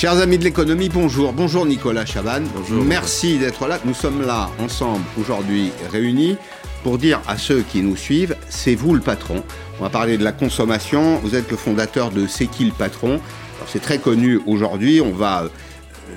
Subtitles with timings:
[0.00, 1.34] Chers amis de l'économie, bonjour.
[1.34, 2.40] Bonjour Nicolas Chaban.
[2.54, 2.82] Bonjour.
[2.82, 3.78] Merci d'être là.
[3.84, 6.38] Nous sommes là ensemble aujourd'hui réunis
[6.82, 9.44] pour dire à ceux qui nous suivent, c'est vous le patron.
[9.78, 11.16] On va parler de la consommation.
[11.16, 13.20] Vous êtes le fondateur de C'est qui le patron?
[13.66, 15.02] C'est très connu aujourd'hui.
[15.02, 15.48] On va, euh,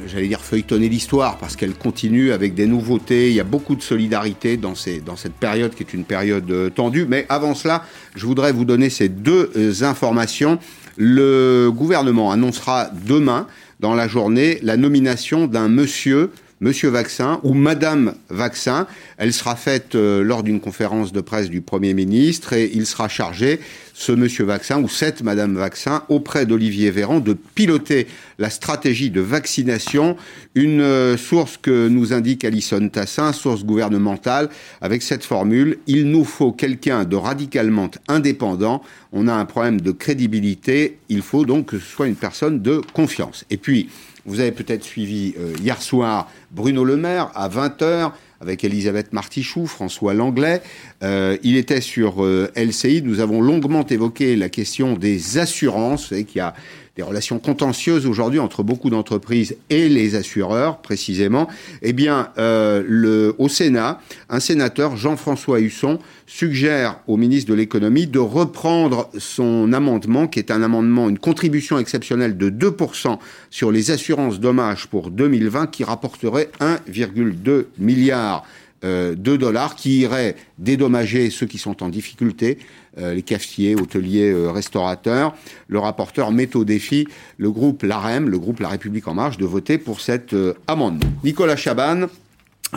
[0.08, 3.32] j'allais dire, feuilletonner l'histoire parce qu'elle continue avec des nouveautés.
[3.32, 6.50] Il y a beaucoup de solidarité dans, ces, dans cette période qui est une période
[6.52, 7.06] euh, tendue.
[7.06, 7.84] Mais avant cela,
[8.16, 10.58] je voudrais vous donner ces deux euh, informations.
[10.96, 13.46] Le gouvernement annoncera demain
[13.84, 16.32] dans la journée la nomination d'un monsieur
[16.64, 18.88] Monsieur Vaccin ou Madame Vaccin.
[19.18, 23.10] Elle sera faite euh, lors d'une conférence de presse du Premier ministre et il sera
[23.10, 23.60] chargé,
[23.94, 28.08] ce Monsieur Vaccin ou cette Madame Vaccin, auprès d'Olivier Véran, de piloter
[28.40, 30.16] la stratégie de vaccination.
[30.56, 34.48] Une euh, source que nous indique Alison Tassin, source gouvernementale,
[34.80, 38.82] avec cette formule il nous faut quelqu'un de radicalement indépendant.
[39.12, 40.98] On a un problème de crédibilité.
[41.10, 43.44] Il faut donc que ce soit une personne de confiance.
[43.50, 43.90] Et puis,
[44.26, 49.68] vous avez peut-être suivi euh, hier soir Bruno Le Maire à 20h avec Elisabeth Martichoux,
[49.68, 50.62] François Langlais.
[51.02, 53.02] Euh, il était sur euh, LCI.
[53.02, 56.10] Nous avons longuement évoqué la question des assurances.
[56.10, 56.54] Qu'il y a
[56.96, 61.48] des relations contentieuses aujourd'hui entre beaucoup d'entreprises et les assureurs, précisément,
[61.82, 64.00] eh bien, euh, le, au Sénat,
[64.30, 70.52] un sénateur, Jean-François Husson, suggère au ministre de l'économie de reprendre son amendement, qui est
[70.52, 73.18] un amendement, une contribution exceptionnelle de 2%
[73.50, 78.46] sur les assurances dommages pour 2020, qui rapporterait 1,2 milliard
[78.84, 82.58] euh, de dollars qui iraient dédommager ceux qui sont en difficulté,
[82.98, 85.34] euh, les cafetiers, hôteliers, euh, restaurateurs.
[85.68, 89.46] Le rapporteur met au défi le groupe LAREM, le groupe La République En Marche, de
[89.46, 90.36] voter pour cet
[90.68, 91.10] amendement.
[91.24, 92.08] Nicolas Chaban,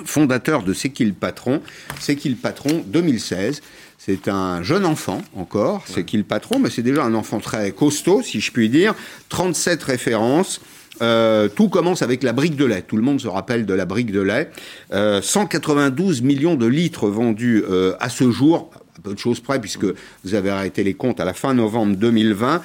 [0.04, 1.60] fondateur de C'est qui le patron
[1.98, 3.62] C'est qui le patron 2016.
[3.98, 7.72] C'est un jeune enfant encore, c'est qui le patron, mais c'est déjà un enfant très
[7.72, 8.94] costaud, si je puis dire.
[9.30, 10.60] 37 références.
[11.02, 12.82] Euh, tout commence avec la brique de lait.
[12.82, 14.50] Tout le monde se rappelle de la brique de lait.
[14.92, 18.70] Euh, 192 millions de litres vendus euh, à ce jour.
[19.02, 19.84] Peu de choses près, puisque
[20.24, 22.62] vous avez arrêté les comptes à la fin novembre 2020.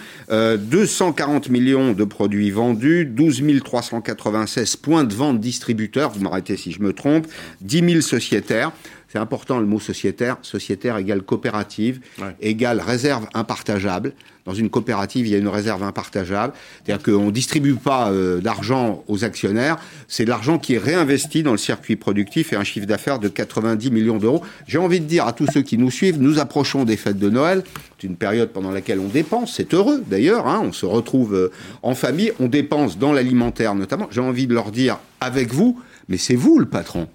[0.57, 6.71] 240 euh, millions de produits vendus, 12 396 points de vente distributeurs, vous m'arrêtez si
[6.71, 7.27] je me trompe,
[7.61, 8.71] 10 000 sociétaires.
[9.11, 10.37] C'est important le mot sociétaire.
[10.41, 11.99] Sociétaire égale coopérative,
[12.39, 14.13] égale réserve impartageable.
[14.45, 16.53] Dans une coopérative, il y a une réserve impartageable.
[16.85, 19.77] C'est-à-dire qu'on ne distribue pas euh, d'argent aux actionnaires.
[20.07, 23.27] C'est de l'argent qui est réinvesti dans le circuit productif et un chiffre d'affaires de
[23.27, 24.43] 90 millions d'euros.
[24.65, 27.29] J'ai envie de dire à tous ceux qui nous suivent, nous approchons des fêtes de
[27.29, 27.63] Noël.
[27.99, 29.53] C'est une période pendant laquelle on dépense.
[29.55, 30.47] C'est heureux d'ailleurs.
[30.47, 30.61] Hein.
[30.63, 31.51] on se retrouve euh,
[31.83, 32.31] en famille.
[32.39, 34.07] On dépense dans l'alimentaire notamment.
[34.09, 37.09] J'ai envie de leur dire avec vous, mais c'est vous le patron.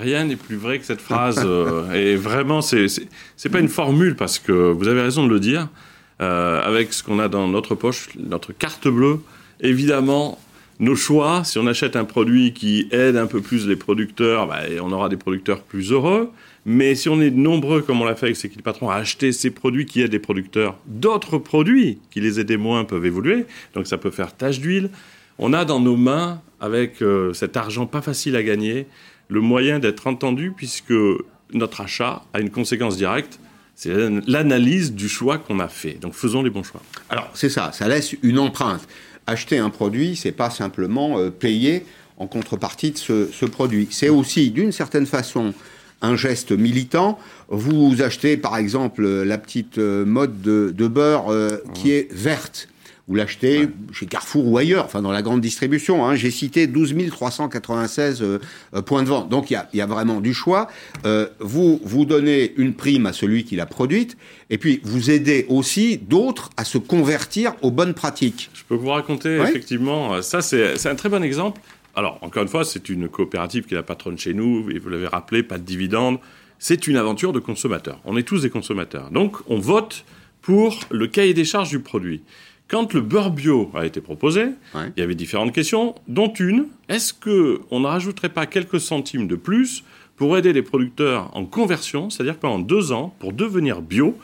[0.00, 1.42] Rien n'est plus vrai que cette phrase.
[1.44, 5.40] Euh, et vraiment, c'est n'est pas une formule parce que vous avez raison de le
[5.40, 5.68] dire.
[6.22, 9.20] Euh, avec ce qu'on a dans notre poche, notre carte bleue,
[9.60, 10.38] évidemment,
[10.80, 11.44] nos choix.
[11.44, 15.10] Si on achète un produit qui aide un peu plus les producteurs, bah, on aura
[15.10, 16.30] des producteurs plus heureux.
[16.64, 19.50] Mais si on est nombreux, comme on l'a fait avec ces patrons, à acheter ces
[19.50, 23.44] produits qui aident les producteurs, d'autres produits qui les aidaient moins peuvent évoluer.
[23.74, 24.90] Donc ça peut faire tache d'huile.
[25.38, 28.86] On a dans nos mains, avec euh, cet argent pas facile à gagner,
[29.28, 30.94] le moyen d'être entendu puisque
[31.52, 33.38] notre achat a une conséquence directe.
[33.74, 33.92] C'est
[34.26, 35.94] l'analyse du choix qu'on a fait.
[35.94, 36.80] Donc faisons les bons choix.
[37.10, 38.86] Alors c'est ça, ça laisse une empreinte.
[39.26, 41.84] Acheter un produit, c'est pas simplement euh, payer
[42.16, 43.88] en contrepartie de ce, produit.
[43.90, 45.52] C'est aussi, d'une certaine façon,
[46.00, 47.18] un geste militant.
[47.48, 52.68] Vous achetez, par exemple, la petite euh, mode de, beurre euh, qui est verte
[53.08, 56.04] vous l'achetez chez Carrefour ou ailleurs, enfin dans la grande distribution.
[56.04, 56.16] Hein.
[56.16, 58.38] J'ai cité 12 396 euh,
[58.74, 59.28] euh, points de vente.
[59.28, 60.68] Donc il y a, vraiment du choix.
[61.04, 64.16] Euh, vous, vous donnez une prime à celui qui l'a produite,
[64.50, 68.50] et puis vous aidez aussi d'autres à se convertir aux bonnes pratiques.
[68.54, 71.60] Je peux vous raconter, effectivement, ça c'est un très bon exemple.
[71.94, 74.90] Alors, encore une fois, c'est une coopérative qui est la patronne chez nous, et vous
[74.90, 76.18] l'avez rappelé, pas de dividendes.
[76.58, 78.00] C'est une aventure de consommateurs.
[78.04, 79.10] On est tous des consommateurs.
[79.10, 80.04] Donc, on vote
[80.42, 82.22] pour le cahier des charges du produit.
[82.68, 87.14] Quand le beurre bio a été proposé, il y avait différentes questions, dont une est-ce
[87.14, 89.84] qu'on ne rajouterait pas quelques centimes de plus
[90.16, 94.18] pour aider les producteurs en conversion, c'est-à-dire pendant deux ans, pour devenir bio,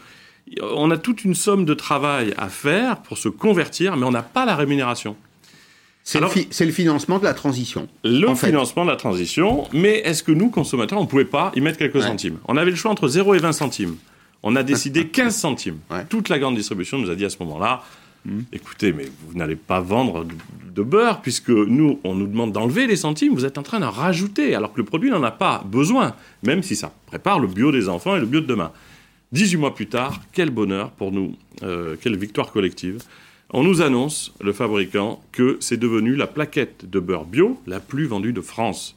[0.61, 4.23] on a toute une somme de travail à faire pour se convertir, mais on n'a
[4.23, 5.17] pas la rémunération.
[6.05, 7.89] C'est le, financement de la transition.
[8.03, 11.61] Le financement de la transition, mais est-ce que nous, consommateurs, on ne pouvait pas y
[11.61, 12.39] mettre quelques centimes?
[12.49, 13.97] On avait le choix entre 0 et 20 centimes.
[14.43, 15.79] On a décidé 15 centimes.
[16.09, 17.85] Toute la grande distribution nous a dit à ce moment-là,
[18.25, 18.43] Hmm.
[18.53, 22.97] Écoutez, mais vous n'allez pas vendre de, beurre puisque nous, on nous demande d'enlever les
[22.97, 23.35] centimes.
[23.35, 26.63] Vous êtes en train d'en rajouter alors que le produit n'en a pas besoin, même
[26.63, 28.73] si ça prépare le bio des enfants et le bio de demain.
[29.33, 32.99] 18 mois plus tard, quel bonheur pour nous, euh, quelle victoire collective.
[33.55, 38.07] on nous annonce, le fabricant, que c'est devenu la plaquette de beurre bio la plus
[38.07, 38.97] vendue de France.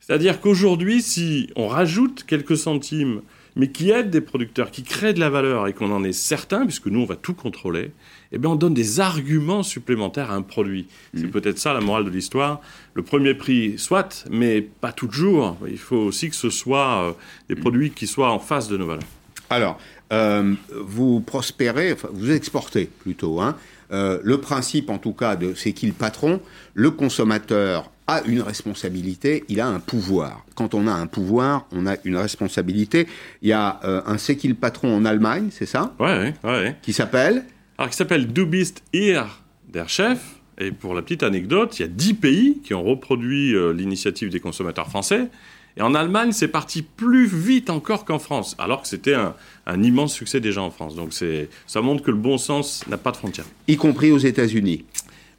[0.00, 3.22] C'est-à-dire qu'aujourd'hui, si on rajoute quelques centimes,
[3.56, 6.64] mais qui aide des producteurs, qui créent de la valeur et qu'on en est certain,
[6.64, 7.92] puisque nous, on va tout contrôler,
[8.32, 10.86] eh bien, on donne des arguments supplémentaires à un produit.
[11.14, 11.30] C'est mmh.
[11.30, 12.60] peut-être ça la morale de l'histoire.
[12.94, 15.56] Le premier prix, soit, mais pas toujours.
[15.68, 17.12] Il faut aussi que ce soit euh,
[17.48, 17.60] des mmh.
[17.60, 19.04] produits qui soient en face de nos valeurs.
[19.50, 19.78] Alors,
[20.12, 23.40] euh, vous prospérez, enfin, vous exportez plutôt.
[23.40, 23.56] Hein.
[23.92, 26.40] Euh, le principe, en tout cas, de c'est qui le patron
[26.74, 30.44] Le consommateur a une responsabilité, il a un pouvoir.
[30.54, 33.06] Quand on a un pouvoir, on a une responsabilité.
[33.42, 35.94] Il y a euh, un c'est qui le patron en Allemagne, c'est ça?
[35.98, 36.76] Ouais, ouais.
[36.82, 37.44] Qui s'appelle
[37.80, 39.24] Alors, qui s'appelle Du bist ihr
[39.72, 40.18] der Chef.
[40.58, 44.38] Et pour la petite anecdote, il y a dix pays qui ont reproduit l'initiative des
[44.38, 45.30] consommateurs français.
[45.78, 50.12] Et en Allemagne, c'est parti plus vite encore qu'en France, alors que c'était un, immense
[50.12, 50.94] succès déjà en France.
[50.94, 53.46] Donc ça montre que le bon sens n'a pas de frontières.
[53.66, 54.84] Y compris aux États-Unis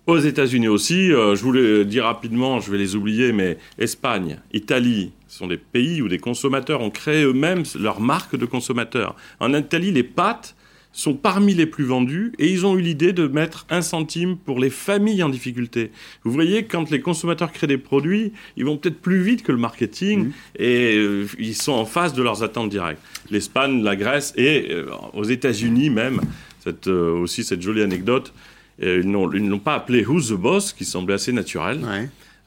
[0.08, 5.12] aux États-Unis aussi, euh, je voulais dire rapidement, je vais les oublier, mais Espagne, Italie,
[5.28, 9.16] ce sont des pays où des consommateurs ont créé eux-mêmes leur marque de consommateurs.
[9.40, 10.56] En Italie, les pâtes
[10.94, 14.60] sont parmi les plus vendus et ils ont eu l'idée de mettre un centime pour
[14.60, 15.92] les familles en difficulté.
[16.24, 19.58] Vous voyez, quand les consommateurs créent des produits, ils vont peut-être plus vite que le
[19.58, 20.32] marketing mmh.
[20.60, 23.02] et euh, ils sont en face de leurs attentes directes.
[23.30, 26.22] L'Espagne, la Grèce et euh, aux États-Unis même,
[26.60, 28.34] cette, euh, aussi cette jolie anecdote,
[28.84, 31.82] ils n'ont pas appelé Who's the Boss, qui semblait assez naturel.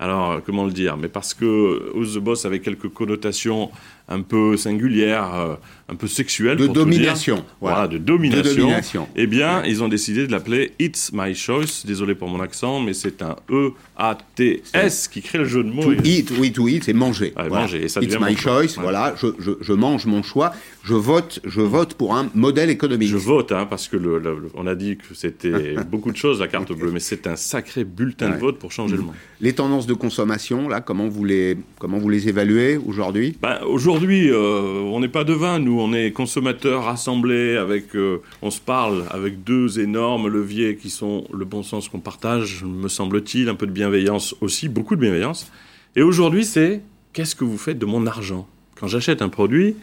[0.01, 0.97] Alors, comment le dire?
[0.97, 3.71] Mais parce que Who's the Boss avait quelques connotations
[4.09, 5.55] un peu singulière, euh,
[5.89, 6.59] un peu sexuelle.
[6.59, 7.45] De domination.
[7.61, 7.89] Voilà.
[7.89, 9.09] de domination.
[9.17, 11.85] Eh bien, ils ont décidé de l'appeler It's My Choice.
[11.87, 15.83] Désolé pour mon accent, mais c'est un E-A-T-S qui crée le jeu de mots.
[15.83, 17.33] To eat, oui, to eat, c'est manger.
[17.51, 20.53] manger ça It's My Choice, voilà, je, je, je, mange mon choix.
[20.83, 23.09] Je vote, je vote pour un modèle économique.
[23.09, 24.21] Je vote, hein, parce que le,
[24.55, 27.85] on a dit que c'était beaucoup de choses, la carte bleue, mais c'est un sacré
[27.85, 29.15] bulletin de vote pour changer le monde.
[29.41, 33.37] Les tendances de consommation, là, comment vous les, comment vous les évaluez aujourd'hui?
[33.41, 38.23] Ben, Aujourd'hui, aujourd'hui, euh, on n'est pas devin, nous, on est consommateurs rassemblés, avec, euh,
[38.43, 42.89] on se parle avec deux énormes leviers qui sont le bon sens qu'on partage, me
[42.89, 45.49] semble-t-il, un peu de bienveillance aussi, beaucoup de bienveillance.
[45.95, 46.81] Et aujourd'hui, c'est
[47.13, 48.49] qu'est-ce que vous faites de mon argent?
[48.75, 49.77] Quand j'achète un produit,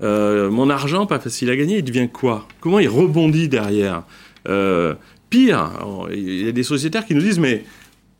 [0.00, 2.46] euh, mon argent, pas facile à gagner, il devient quoi?
[2.60, 4.04] Comment il rebondit derrière?
[5.28, 5.70] Pire,
[6.12, 7.64] il y a des sociétaires qui nous disent, mais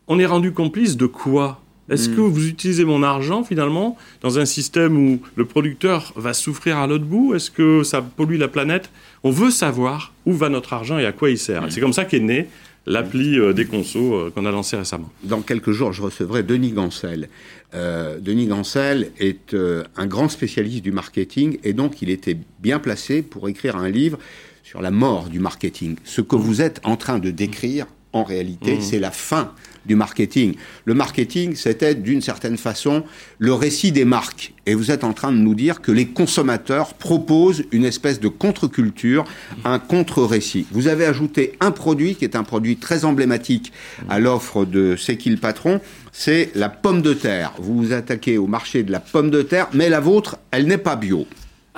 [0.08, 1.60] on est rendu complice de quoi?
[1.88, 2.28] Est-ce que hmm.
[2.28, 7.04] vous utilisez mon argent finalement dans un système où le producteur va souffrir à l'autre
[7.04, 7.34] bout?
[7.34, 8.90] Est-ce que ça pollue la planète?
[9.22, 11.62] On veut savoir où va notre argent et à quoi il sert.
[11.62, 11.70] Hmm.
[11.70, 12.48] C'est comme ça qu'est né
[12.86, 15.10] l'appli euh, des consos euh, qu'on a lancé récemment.
[15.24, 17.28] Dans quelques jours, je recevrai Denis Gancel.
[17.74, 19.54] Euh, Denis Gancel est
[19.96, 24.18] un grand spécialiste du marketing et donc il était bien placé pour écrire un livre
[24.62, 25.96] sur la mort du marketing.
[26.04, 28.80] Ce que vous êtes en train de décrire, en réalité, hmm.
[28.80, 29.52] c'est la fin
[29.86, 30.54] du marketing.
[30.84, 33.04] Le marketing, c'était d'une certaine façon
[33.38, 34.52] le récit des marques.
[34.66, 38.28] Et vous êtes en train de nous dire que les consommateurs proposent une espèce de
[38.28, 39.24] contre-culture,
[39.64, 40.66] un contre-récit.
[40.72, 43.72] Vous avez ajouté un produit qui est un produit très emblématique
[44.08, 45.80] à l'offre de C'est qui le patron
[46.18, 47.52] c'est la pomme de terre.
[47.58, 50.78] Vous vous attaquez au marché de la pomme de terre, mais la vôtre, elle n'est
[50.78, 51.26] pas bio.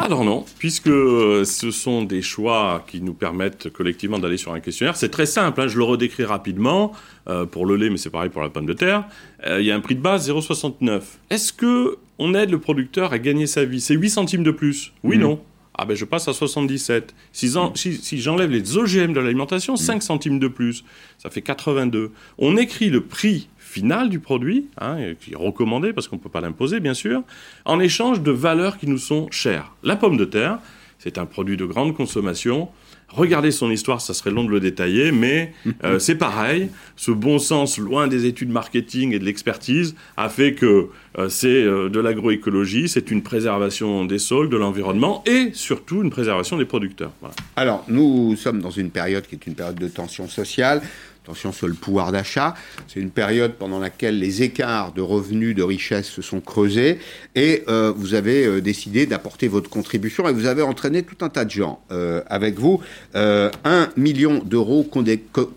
[0.01, 4.61] Alors non, puisque euh, ce sont des choix qui nous permettent collectivement d'aller sur un
[4.61, 4.97] questionnaire.
[4.97, 6.93] C'est très simple, hein, je le redécris rapidement.
[7.29, 9.05] Euh, pour le lait, mais c'est pareil pour la pomme de terre.
[9.47, 11.03] Euh, il y a un prix de base 0,69.
[11.29, 13.83] Est-ce que on aide le producteur à gagner sa vie?
[13.83, 15.23] C'est 8 centimes de plus Oui, mhm.
[15.23, 15.41] non
[15.79, 17.15] ah ben je passe à 77.
[17.33, 20.01] Si, si, j'enlève les OGM de l'alimentation, 5 mhm.
[20.01, 20.85] centimes de plus,
[21.19, 22.11] ça fait 82.
[22.37, 26.29] On écrit le prix final du produit, hein, qui est recommandé parce qu'on ne peut
[26.29, 27.23] pas l'imposer bien sûr,
[27.65, 29.73] en échange de valeurs qui nous sont chères.
[29.85, 30.59] La pomme de terre,
[30.99, 32.69] c'est un produit de grande consommation.
[33.11, 35.53] Regardez son histoire, ça serait long de le détailler, mais
[35.85, 36.69] euh, c'est pareil.
[36.97, 40.89] Ce bon sens, loin des études marketing et de l'expertise, a fait que
[41.19, 46.11] euh, c'est euh, de l'agroécologie, c'est une préservation des sols, de l'environnement et surtout une
[46.11, 47.13] préservation des producteurs.
[47.57, 50.83] Alors, nous sommes dans une période qui est une période de tension sociale.
[51.29, 52.55] Attention sur le pouvoir d'achat.
[52.87, 57.01] C'est une période pendant laquelle les écarts de revenus, de richesse se sont creusés
[57.35, 61.29] et euh, vous avez euh, décidé d'apporter votre contribution et vous avez entraîné tout un
[61.29, 62.81] tas de gens euh, avec vous.
[63.15, 64.89] un million d'euros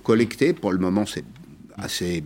[0.03, 1.23] collectés, pour le moment c'est
[1.77, 2.21] assez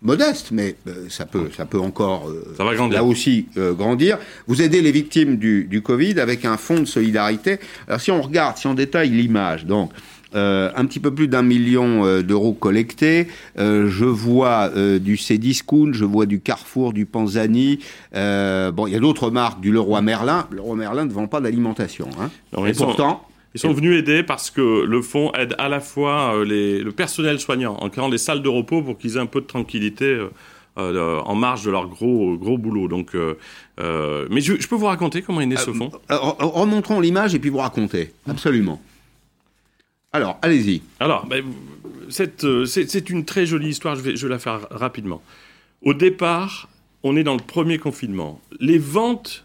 [0.00, 0.76] modeste, mais
[1.08, 2.98] ça peut, ça peut encore ça va grandir.
[2.98, 4.18] là aussi grandir.
[4.46, 7.58] Vous aidez les victimes du, du, Covid avec un fonds de solidarité.
[7.88, 9.90] Alors si on regarde, si on détaille l'image, donc
[10.34, 13.28] euh, un petit peu plus d'un million euh, d'euros collectés.
[13.58, 17.78] Euh, je vois du Cdiscount, je vois du Carrefour, du Panzani.
[18.12, 20.46] bon, il y a d'autres marques, du Leroy Merlin.
[20.50, 22.08] Leroy Merlin ne vend pas d'alimentation.
[22.20, 22.30] Hein.
[22.66, 26.80] Et pourtant, Ils sont venus aider parce que le fonds aide à la fois les,
[26.80, 29.46] le personnel soignant en créant des salles de repos pour qu'ils aient un peu de
[29.46, 30.18] tranquillité
[30.76, 32.88] euh, en marge de leur gros, gros boulot.
[32.88, 35.92] Donc, mais je, peux vous raconter comment est né ce fonds?
[36.08, 38.12] Remontrons l'image et puis vous racontez.
[38.28, 38.80] Absolument.
[40.14, 40.80] Alors, allez-y.
[41.00, 41.44] Alors, ben,
[42.08, 45.20] c'est une très jolie histoire, je vais, je vais la faire rapidement.
[45.82, 46.68] Au départ,
[47.02, 48.40] on est dans le premier confinement.
[48.60, 49.44] Les ventes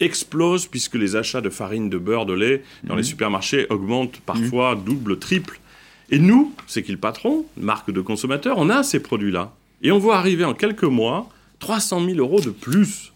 [0.00, 3.08] explosent puisque les achats de farine, de beurre, de lait dans les mhm.
[3.08, 4.84] supermarchés augmentent parfois mhm.
[4.84, 5.60] double, triple.
[6.08, 9.52] Et nous, c'est qui le patron, marque de consommateurs, on a ces produits-là.
[9.82, 13.12] Et on voit arriver en quelques mois 300 000 euros de plus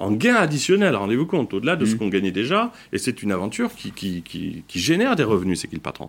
[0.00, 1.98] en gains additionnels, rendez-vous compte, au-delà de ce mhm.
[1.98, 2.72] qu'on gagnait déjà.
[2.92, 6.08] Et c'est une aventure qui, qui, qui génère des revenus, c'est qui le patron.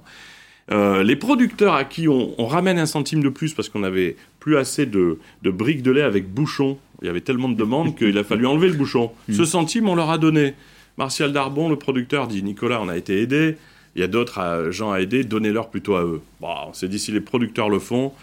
[0.72, 4.58] Euh, les producteurs à qui on, ramène un centime de plus parce qu'on n'avait plus
[4.58, 8.24] assez de, briques de lait avec bouchon, il y avait tellement de demandes qu'il a
[8.24, 9.12] fallu enlever le bouchon.
[9.28, 9.34] Mm.
[9.34, 10.54] Ce centime, on leur a donné.
[10.98, 13.58] Martial Darbon, le producteur, dit Nicolas, on a été aidés.
[13.96, 16.22] Il y a d'autres euh, gens à aider, donnez-leur plutôt à eux.
[16.40, 18.14] Bon, on s'est dit si les producteurs le font,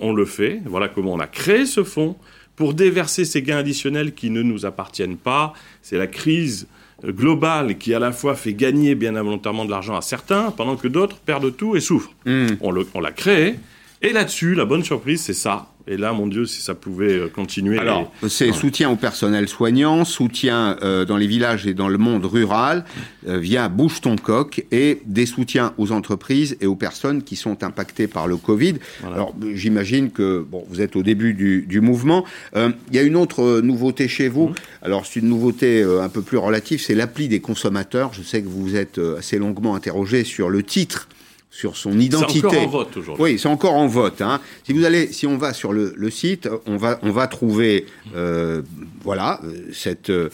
[0.00, 0.60] on le fait.
[0.66, 2.16] Voilà comment on a créé ce fonds
[2.58, 5.54] pour déverser ces gains additionnels qui ne nous appartiennent pas.
[5.80, 6.66] C'est la crise
[7.06, 10.88] global qui à la fois fait gagner bien involontairement de l'argent à certains, pendant que
[10.88, 12.10] d'autres perdent tout et souffrent.
[12.26, 12.48] Hmm.
[12.60, 13.54] On l'a créé,
[14.02, 15.68] et là-dessus, la bonne surprise, c'est ça.
[15.90, 17.78] Et là, mon Dieu, si ça pouvait euh, continuer.
[17.78, 22.26] Alors, c'est soutien au personnel soignant, soutien euh, dans les villages et dans le monde
[22.26, 22.84] rural
[23.26, 27.64] euh, via Bouge ton coq et des soutiens aux entreprises et aux personnes qui sont
[27.64, 28.74] impactées par le Covid.
[29.06, 32.24] Alors, j'imagine que bon, vous êtes au début du, du mouvement.
[32.54, 34.48] Il y a une autre nouveauté chez vous.
[34.48, 34.54] Mmh.
[34.82, 38.12] Alors, c'est une nouveauté un peu plus relative, c'est l'appli des consommateurs.
[38.12, 41.08] Je sais que vous vous êtes assez longuement interrogé sur le titre
[41.50, 42.40] sur son identité.
[42.40, 43.24] C'est encore en vote aujourd'hui.
[43.24, 44.20] Oui, c'est encore en vote.
[44.20, 44.40] Hein.
[44.64, 48.62] Si vous allez, si on va sur le, site, on va, on va trouver, euh,
[49.02, 49.40] voilà,
[49.72, 50.28] cette euh,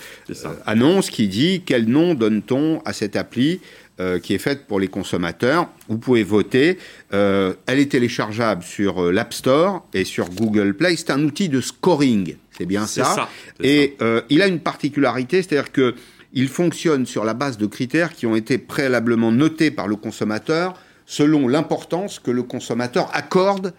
[0.67, 3.61] annonce qui dit quel nom donne-t-on à cette appli.
[4.01, 5.69] Euh, qui est faite pour les consommateurs?
[5.89, 6.79] Vous pouvez voter.
[7.13, 10.97] elle est téléchargeable sur l'App Store et sur Google Play.
[10.97, 12.35] C'est un outil de scoring.
[12.59, 13.05] C'est bien ça.
[13.05, 13.29] ça
[13.63, 13.97] et
[14.31, 15.95] il a une particularité, c'est-à-dire que
[16.33, 20.75] il fonctionne sur la base de critères qui ont été préalablement notés par le consommateur
[21.07, 23.75] selon l'importance que le consommateur accorde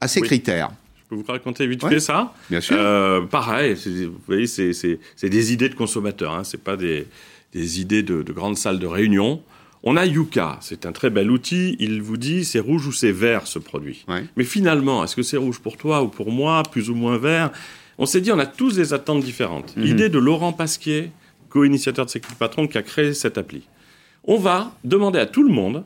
[0.00, 0.70] à ces critères.
[0.96, 2.34] Je peux vous raconter vite fait ça?
[2.50, 2.76] Bien sûr.
[2.78, 7.06] Euh, pareil, vous voyez, c'est des idées de consommateurs, hein, c'est pas des,
[7.52, 9.42] des idées de, de, grandes salles de réunion.
[9.82, 11.76] On a Yuka, c'est un très bel outil.
[11.78, 14.04] Il vous dit c'est rouge ou c'est vert ce produit.
[14.36, 17.52] Mais finalement, est-ce que c'est rouge pour toi ou pour moi, plus ou moins vert?
[17.96, 19.76] On s'est dit on a tous des attentes différentes.
[19.76, 19.86] Mhm.
[19.86, 21.10] Idée de Laurent Pasquier,
[21.48, 23.62] co-initiateur de Sécurité Patron, qui a créé cette appli.
[24.24, 25.84] On va demander à tout le monde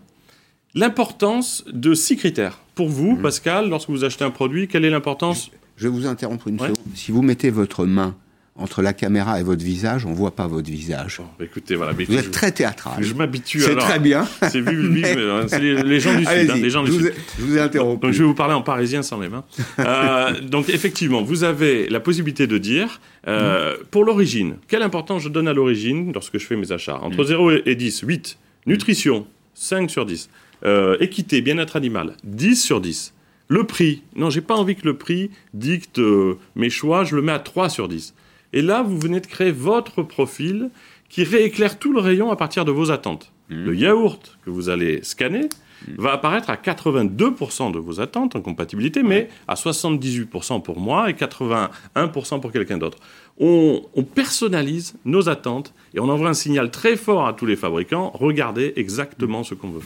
[0.74, 2.58] l'importance de six critères.
[2.74, 3.22] Pour vous, mhm.
[3.22, 6.76] Pascal, lorsque vous achetez un produit, quelle est l'importance je, vais vous interrompre une seconde.
[6.94, 8.14] Si vous mettez votre main
[8.54, 11.20] entre la caméra et votre visage, on voit pas votre visage.
[11.38, 11.92] Bah, écoutez, voilà.
[11.92, 13.02] vous êtes très théâtral.
[13.02, 13.60] Je m'habitue.
[13.60, 14.28] C'est très bien.
[14.48, 16.50] C'est les, gens du Sud.
[16.50, 18.06] Hein, les gens du je, vous ai, je vous ai interrompu.
[18.06, 19.44] Donc, je vais vous parler en parisien sans les mains.
[19.78, 23.84] Euh, donc, effectivement, vous avez la possibilité de dire, euh, mhm.
[23.90, 27.00] pour l'origine, quelle importance je donne à l'origine lorsque je fais mes achats?
[27.02, 27.62] Entre 0 mhm.
[27.64, 28.38] et 10, 8.
[28.66, 30.28] Nutrition, 5 sur 10.
[30.64, 33.14] Euh, équité, bien-être animal, 10 sur 10.
[33.48, 37.22] Le prix, non, j'ai pas envie que le prix dicte euh, mes choix, je le
[37.22, 38.14] mets à 3 sur 10.
[38.52, 40.70] Et là, vous venez de créer votre profil
[41.08, 43.32] qui rééclaire tout le rayon à partir de vos attentes.
[43.50, 43.64] Mmh.
[43.64, 45.92] Le yaourt que vous allez scanner mmh.
[45.98, 51.14] va apparaître à 82% de vos attentes en compatibilité, mais à 78% pour moi et
[51.14, 52.98] 81% pour quelqu'un d'autre.
[53.38, 57.56] On, on, personnalise nos attentes et on envoie un signal très fort à tous les
[57.56, 59.82] fabricants, regardez exactement ce qu'on veut.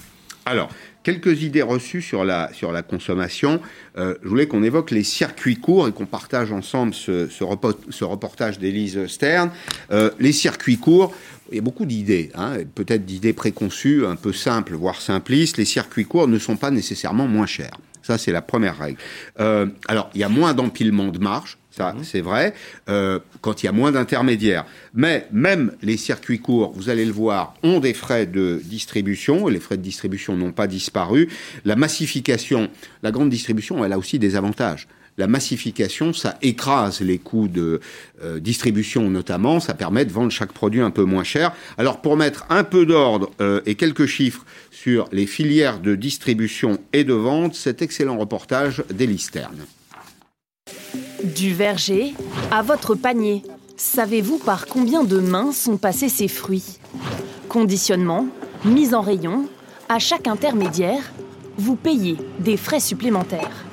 [0.48, 0.70] Alors,
[1.02, 3.60] quelques idées reçues sur la, sur la consommation.
[3.98, 8.60] Euh, je voulais qu'on évoque les circuits courts et qu'on partage ensemble ce, ce, reportage
[8.60, 9.50] d'Élise Stern.
[9.90, 11.12] Euh, les circuits courts,
[11.50, 15.56] il y a beaucoup d'idées, hein, peut-être d'idées préconçues, un peu simples, voire simplistes.
[15.56, 17.76] Les circuits courts ne sont pas nécessairement moins chers.
[18.02, 18.98] Ça, c'est la première règle.
[19.40, 22.04] Euh, alors, il y a moins d'empilement de marge, ça, mhm.
[22.04, 22.54] c'est vrai,
[22.88, 24.64] euh, quand il y a moins d'intermédiaires.
[24.94, 29.46] Mais même les circuits courts, vous allez le voir, ont des frais de distribution.
[29.48, 31.28] Les frais de distribution n'ont pas disparu.
[31.64, 32.70] La massification,
[33.02, 37.80] la grande distribution, elle a aussi des avantages la massification, ça écrase les coûts de
[38.22, 41.54] euh, distribution notamment, ça permet de vendre chaque produit un peu moins cher.
[41.78, 43.30] Alors pour mettre un peu d'ordre
[43.64, 49.64] et quelques chiffres sur les filières de distribution et de vente, cet excellent reportage d'Elisterne.
[51.34, 52.14] Du verger
[52.52, 53.42] à votre panier,
[53.76, 56.78] savez-vous par combien de mains sont passés ces fruits?
[57.48, 58.26] Conditionnement,
[58.64, 59.46] mise en rayon,
[59.88, 61.12] à chaque intermédiaire,
[61.58, 63.64] vous payez des frais supplémentaires.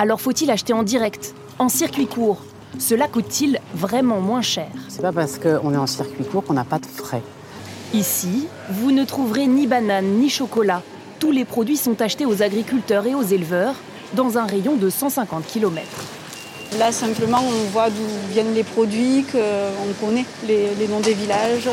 [0.00, 2.42] Alors faut-il acheter en direct, en circuit court?
[2.80, 4.68] Cela coûte-t-il vraiment moins cher?
[4.88, 7.22] C'est pas parce qu'on est en circuit court qu'on n'a pas de frais.
[7.94, 10.82] Ici, vous ne trouverez ni bananes ni chocolat.
[11.20, 13.76] Tous les produits sont achetés aux agriculteurs et aux éleveurs
[14.14, 15.86] dans un rayon de 150 km.
[16.78, 21.68] Là, simplement, on voit d'où viennent les produits, qu'on connaît les, les noms des villages.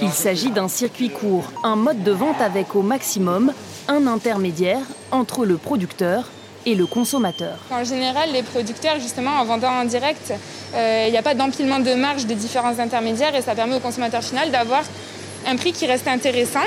[0.00, 3.52] Il s'agit d'un circuit court, un mode de vente avec au maximum
[3.88, 6.28] un intermédiaire entre le producteur
[6.66, 7.58] et le consommateur.
[7.70, 10.32] En général, les producteurs, justement, en vendant en direct,
[10.74, 13.80] euh, il n'y a pas d'empilement de marge des différents intermédiaires et ça permet au
[13.80, 14.82] consommateur final d'avoir
[15.46, 16.60] un prix qui reste intéressant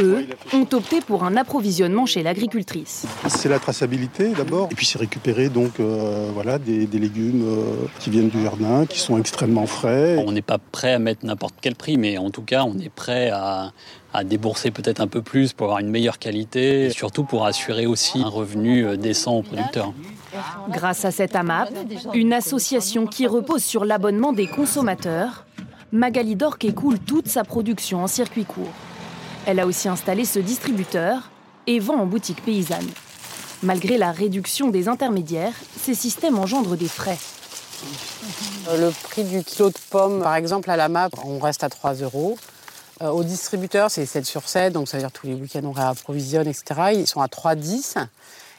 [0.00, 3.06] eux, ont opté pour un approvisionnement chez l'agricultrice.
[3.28, 8.10] C'est la traçabilité d'abord, et puis c'est récupérer donc euh, voilà des, légumes euh, qui
[8.10, 10.22] viennent du jardin, qui sont extrêmement frais.
[10.26, 12.88] On n'est pas prêt à mettre n'importe quel prix, mais en tout cas, on est
[12.88, 13.72] prêt à,
[14.12, 17.86] à débourser peut-être un peu plus pour avoir une meilleure qualité, et surtout pour assurer
[17.86, 19.92] aussi un revenu euh, décent aux producteurs.
[20.68, 21.70] Grâce à cette AMAP,
[22.14, 25.46] une association qui repose sur l'abonnement des consommateurs,
[25.90, 28.72] Magali Dorc écoule toute sa production en circuit court.
[29.48, 31.30] Elle a aussi installé ce distributeur
[31.66, 32.86] et vend en boutique paysanne.
[33.62, 37.16] Malgré la réduction des intermédiaires, ces systèmes engendrent des frais.
[38.70, 41.94] Le prix du kilo de pommes, par exemple, à la MAP, on reste à 3
[41.94, 42.36] euros.
[43.00, 45.72] Euh, au distributeur, c'est 7 sur 7, donc ça veut dire tous les week-ends on
[45.72, 46.90] réapprovisionne, etc.
[46.92, 47.96] Ils sont à 3,10.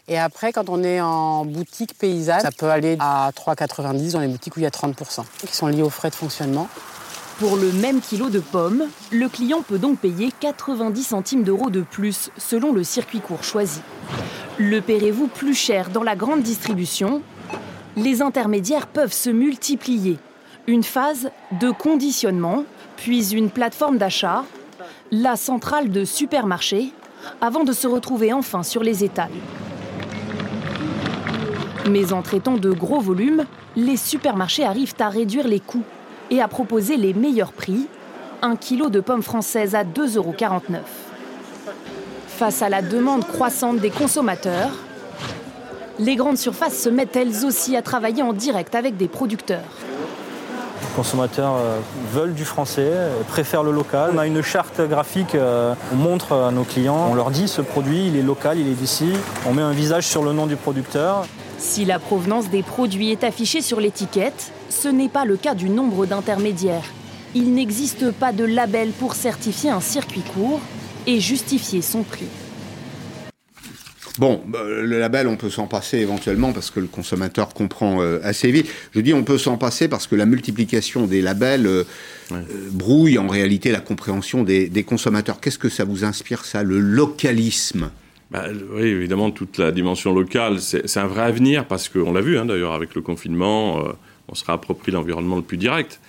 [0.07, 4.27] Et après, quand on est en boutique paysanne, ça peut aller à 3,90 dans les
[4.27, 6.67] boutiques où il y a 30%, qui sont liés aux frais de fonctionnement.
[7.39, 11.79] Pour le même kilo de pommes, le client peut donc payer 90 centimes d'euros de
[11.79, 13.79] plus selon le circuit court choisi.
[14.57, 17.21] Le paierez-vous plus cher dans la grande distribution?
[17.95, 20.17] Les intermédiaires peuvent se multiplier.
[20.67, 21.31] Une phase
[21.61, 22.65] de conditionnement,
[22.97, 24.43] puis une plateforme d'achat,
[25.09, 26.91] la centrale de supermarché,
[27.39, 29.31] avant de se retrouver enfin sur les étals.
[31.89, 33.45] Mais en traitant de gros volumes,
[33.77, 35.85] les supermarchés arrivent à réduire les coûts
[36.31, 37.87] et à proposer les meilleurs prix,
[38.41, 40.33] un kilo de pommes françaises à 2,49 euros.
[42.27, 44.71] Face à la demande croissante des consommateurs,
[45.99, 49.59] les grandes surfaces se mettent elles aussi à travailler en direct avec des producteurs.
[50.81, 51.79] Les consommateurs euh,
[52.13, 52.91] veulent du français,
[53.27, 54.11] préfèrent le local.
[54.15, 57.61] On a une charte graphique, euh, on montre à nos clients, on leur dit ce
[57.61, 59.11] produit, il est local, il est d'ici.
[59.45, 61.25] On met un visage sur le nom du producteur.
[61.57, 65.69] Si la provenance des produits est affichée sur l'étiquette, ce n'est pas le cas du
[65.69, 66.85] nombre d'intermédiaires.
[67.35, 70.61] Il n'existe pas de label pour certifier un circuit court
[71.05, 72.27] et justifier son prix.
[74.17, 78.19] Bon, bah, le label, on peut s'en passer éventuellement parce que le consommateur comprend euh,
[78.23, 78.69] assez vite.
[78.93, 81.83] Je dis on peut s'en passer parce que la multiplication des labels euh,
[82.33, 85.39] euh, brouille en réalité la compréhension des consommateurs.
[85.39, 87.91] Qu'est-ce que ça vous inspire ça, le localisme?
[88.31, 92.37] Bah, oui, évidemment, toute la dimension locale, c'est un vrai avenir parce qu'on l'a vu
[92.37, 93.93] hein, d'ailleurs avec le confinement, euh,
[94.31, 95.99] on se réapproprie l'environnement le plus direct.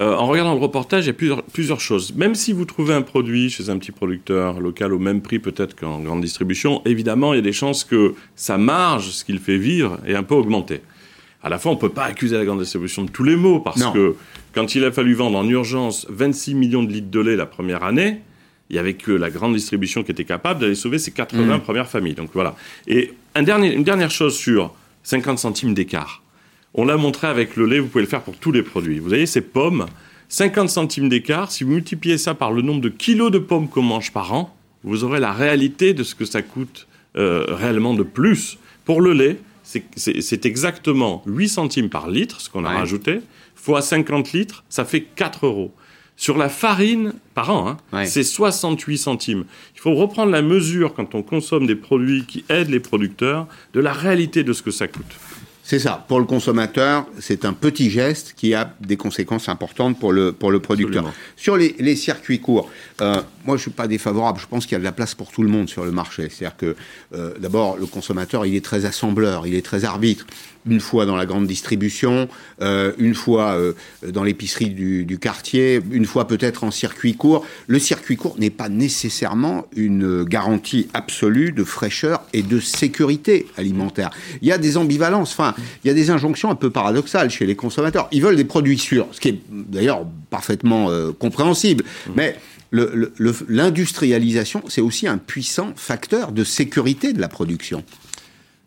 [0.00, 2.14] Euh, en regardant le reportage, il y a plusieurs, plusieurs, choses.
[2.14, 5.78] Même si vous trouvez un produit chez un petit producteur local au même prix peut-être
[5.78, 9.58] qu'en grande distribution, évidemment, il y a des chances que sa marge, ce qu'il fait
[9.58, 10.80] vivre, est un peu augmentée.
[11.42, 13.60] À la fois, on ne peut pas accuser la grande distribution de tous les maux
[13.60, 14.14] parce que
[14.52, 17.82] quand il a fallu vendre en urgence 26 millions de litres de lait la première
[17.82, 18.20] année,
[18.68, 21.60] il y avait que la grande distribution qui était capable d'aller sauver ces 80 mm.
[21.60, 22.14] premières familles.
[22.14, 22.54] Donc voilà.
[22.86, 26.19] Et un dernier, une dernière chose sur 50 centimes d'écart.
[26.74, 28.98] On l'a montré avec le lait, vous pouvez le faire pour tous les produits.
[28.98, 29.86] Vous voyez ces pommes,
[30.28, 33.82] 50 centimes d'écart, si vous multipliez ça par le nombre de kilos de pommes qu'on
[33.82, 34.54] mange par an,
[34.84, 38.58] vous aurez la réalité de ce que ça coûte euh, réellement de plus.
[38.84, 39.38] Pour le lait,
[39.96, 43.20] c'est exactement 8 centimes par litre, ce qu'on a rajouté,
[43.54, 45.72] fois 50 litres, ça fait 4 euros.
[46.16, 49.44] Sur la farine, par an, hein, c'est 68 centimes.
[49.74, 53.80] Il faut reprendre la mesure quand on consomme des produits qui aident les producteurs de
[53.80, 55.16] la réalité de ce que ça coûte.
[55.70, 56.04] C'est ça.
[56.08, 60.50] Pour le consommateur, c'est un petit geste qui a des conséquences importantes pour le, pour
[60.50, 61.12] le producteur.
[61.36, 62.68] Sur les, circuits courts,
[63.00, 64.40] euh, moi, je suis pas défavorable.
[64.40, 66.28] Je pense qu'il y a de la place pour tout le monde sur le marché.
[66.28, 66.74] C'est-à-dire que,
[67.14, 70.26] euh, d'abord, le consommateur, il est très assembleur, il est très arbitre.
[70.68, 72.28] Une fois dans la grande distribution,
[72.60, 73.72] euh, une fois euh,
[74.06, 77.44] dans l'épicerie du, du, quartier, une fois peut-être en circuit court.
[77.66, 84.10] Le circuit court n'est pas nécessairement une garantie absolue de fraîcheur et de sécurité alimentaire.
[84.42, 85.32] Il y a des ambivalences.
[85.32, 88.08] Enfin, il y a des injonctions un peu paradoxales chez les consommateurs.
[88.12, 91.84] Ils veulent des produits sûrs, ce qui est d'ailleurs parfaitement euh, compréhensible.
[91.84, 92.10] Mmh.
[92.16, 92.36] Mais
[92.72, 97.82] l'industrialisation, c'est aussi un puissant facteur de sécurité de la production.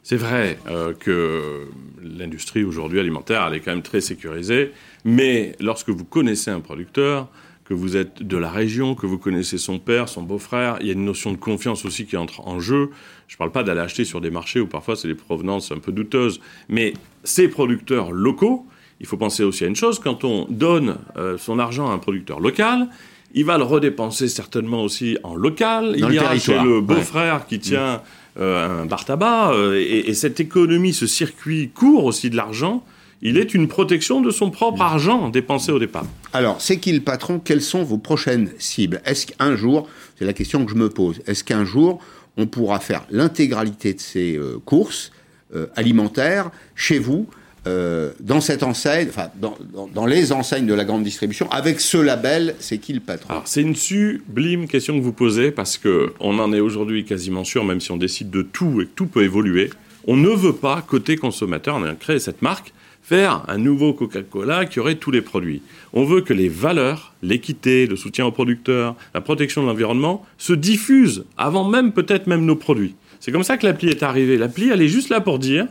[0.03, 1.67] C'est vrai euh, que
[2.03, 4.71] l'industrie aujourd'hui alimentaire, elle est quand même très sécurisée,
[5.05, 7.29] mais lorsque vous connaissez un producteur,
[7.65, 10.89] que vous êtes de la région, que vous connaissez son père, son beau-frère, il y
[10.89, 12.89] a une notion de confiance aussi qui entre en jeu.
[13.29, 15.79] Je ne parle pas d'aller acheter sur des marchés où parfois c'est des provenances un
[15.79, 18.65] peu douteuses, mais ces producteurs locaux,
[18.99, 21.99] il faut penser aussi à une chose, quand on donne euh, son argent à un
[21.99, 22.89] producteur local,
[23.33, 25.97] il va le redépenser certainement aussi en local.
[25.99, 27.97] Dans il le ira chez le beau-frère qui tient euh,
[28.39, 29.53] un bar tabac.
[29.53, 32.83] euh, et, et cette économie, ce circuit court aussi de l'argent,
[33.21, 36.05] il est une protection de son propre argent dépensé au départ.
[36.33, 37.39] Alors, c'est qui le patron?
[37.39, 39.01] Quelles sont vos prochaines cibles?
[39.05, 41.99] Est-ce qu'un jour, c'est la question que je me pose, est-ce qu'un jour,
[42.35, 45.11] on pourra faire l'intégralité de ces euh, courses
[45.55, 47.27] euh, alimentaires chez vous?
[47.65, 52.55] Euh, dans cette enseigne, enfin dans, les enseignes de la grande distribution, avec ce label,
[52.59, 56.39] c'est qui le patron Alors, c'est une sublime question que vous posez parce que on
[56.39, 59.23] en est aujourd'hui quasiment sûr, même si on décide de tout et que tout peut
[59.23, 59.69] évoluer.
[60.07, 64.65] On ne veut pas, côté consommateur, on a créé cette marque, faire un nouveau Coca-Cola
[64.65, 65.61] qui aurait tous les produits.
[65.93, 70.51] On veut que les valeurs, l'équité, le soutien aux producteurs, la protection de l'environnement se
[70.51, 72.95] diffusent avant même peut-être même nos produits.
[73.21, 74.37] C'est comme ça que l'appli est arrivée.
[74.37, 75.67] L'appli, elle est juste là pour dire,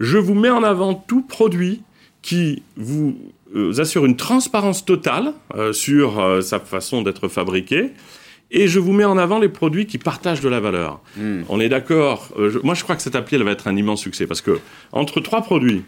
[0.00, 1.82] je vous mets en avant tout produit
[2.22, 3.16] qui vous
[3.54, 7.90] euh, assure une transparence totale euh, sur euh, sa façon d'être fabriqué.
[8.50, 11.00] Et je vous mets en avant les produits qui partagent de la valeur.
[11.16, 11.42] Hmm.
[11.48, 12.28] On est d'accord.
[12.38, 14.58] euh, moi, je crois que cette appli, elle va être un immense succès parce que
[14.90, 15.82] entre trois produits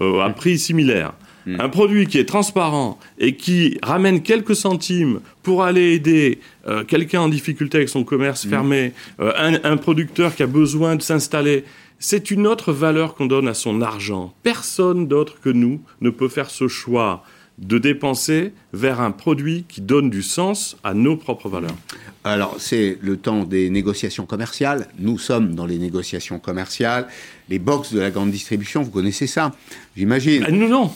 [0.00, 1.12] euh, à prix similaire,
[1.58, 7.22] un produit qui est transparent et qui ramène quelques centimes pour aller aider euh, quelqu'un
[7.22, 11.64] en difficulté avec son commerce fermé, euh, un, un producteur qui a besoin de s'installer,
[12.00, 14.34] c'est une autre valeur qu'on donne à son argent.
[14.42, 17.22] Personne d'autre que nous ne peut faire ce choix
[17.58, 21.76] de dépenser vers un produit qui donne du sens à nos propres valeurs.
[22.24, 24.88] Alors, c'est le temps des négociations commerciales.
[24.98, 27.06] Nous sommes dans les négociations commerciales.
[27.50, 29.52] Les box de la grande distribution, vous connaissez ça,
[29.94, 30.44] j'imagine.
[30.46, 30.90] Ah, nous, non.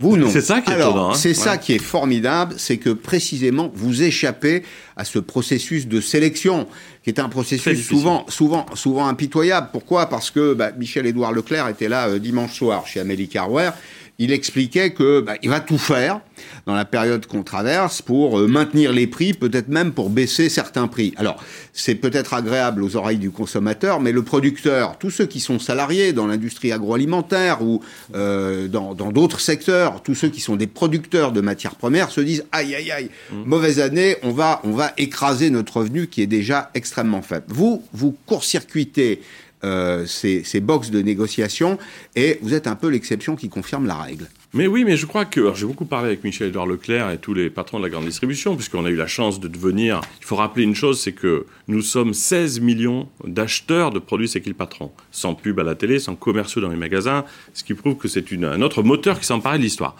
[0.00, 0.28] Vous, non.
[0.28, 1.14] C'est ça qui est hein.
[1.14, 4.64] C'est ça qui est formidable, c'est que précisément, vous échappez
[4.96, 6.66] à ce processus de sélection,
[7.02, 9.68] qui est un processus souvent, souvent, souvent impitoyable.
[9.72, 10.06] Pourquoi?
[10.06, 13.74] Parce que bah, Michel-Édouard Leclerc était là euh, dimanche soir chez Amélie Carware.
[14.22, 16.20] Il expliquait que bah, il va tout faire
[16.66, 20.86] dans la période qu'on traverse pour euh, maintenir les prix, peut-être même pour baisser certains
[20.86, 21.12] prix.
[21.16, 25.58] Alors, c'est peut-être agréable aux oreilles du consommateur, mais le producteur, tous ceux qui sont
[25.58, 27.82] salariés dans l'industrie agroalimentaire ou
[28.14, 32.20] euh, dans dans d'autres secteurs, tous ceux qui sont des producteurs de matières premières se
[32.20, 36.28] disent aïe aïe aïe, mauvaise année, on va on va écraser notre revenu qui est
[36.28, 37.46] déjà extrêmement faible.
[37.48, 39.20] Vous vous court-circuitez
[39.64, 41.78] euh, ces, ces boxes de négociation
[42.16, 44.28] et vous êtes un peu l'exception qui confirme la règle.
[44.54, 47.48] Mais oui, mais je crois que j'ai beaucoup parlé avec Michel-Édouard Leclerc et tous les
[47.48, 50.02] patrons de la grande distribution, puisqu'on a eu la chance de devenir.
[50.20, 54.42] Il faut rappeler une chose, c'est que nous sommes 16 millions d'acheteurs de produits C'est
[54.42, 57.72] qui le patron, sans pub à la télé, sans commerciaux dans les magasins, ce qui
[57.72, 59.96] prouve que c'est un autre moteur qui s'emparait de l'histoire.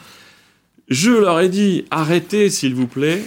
[0.88, 3.22] Je leur ai dit arrêtez, s'il vous plaît,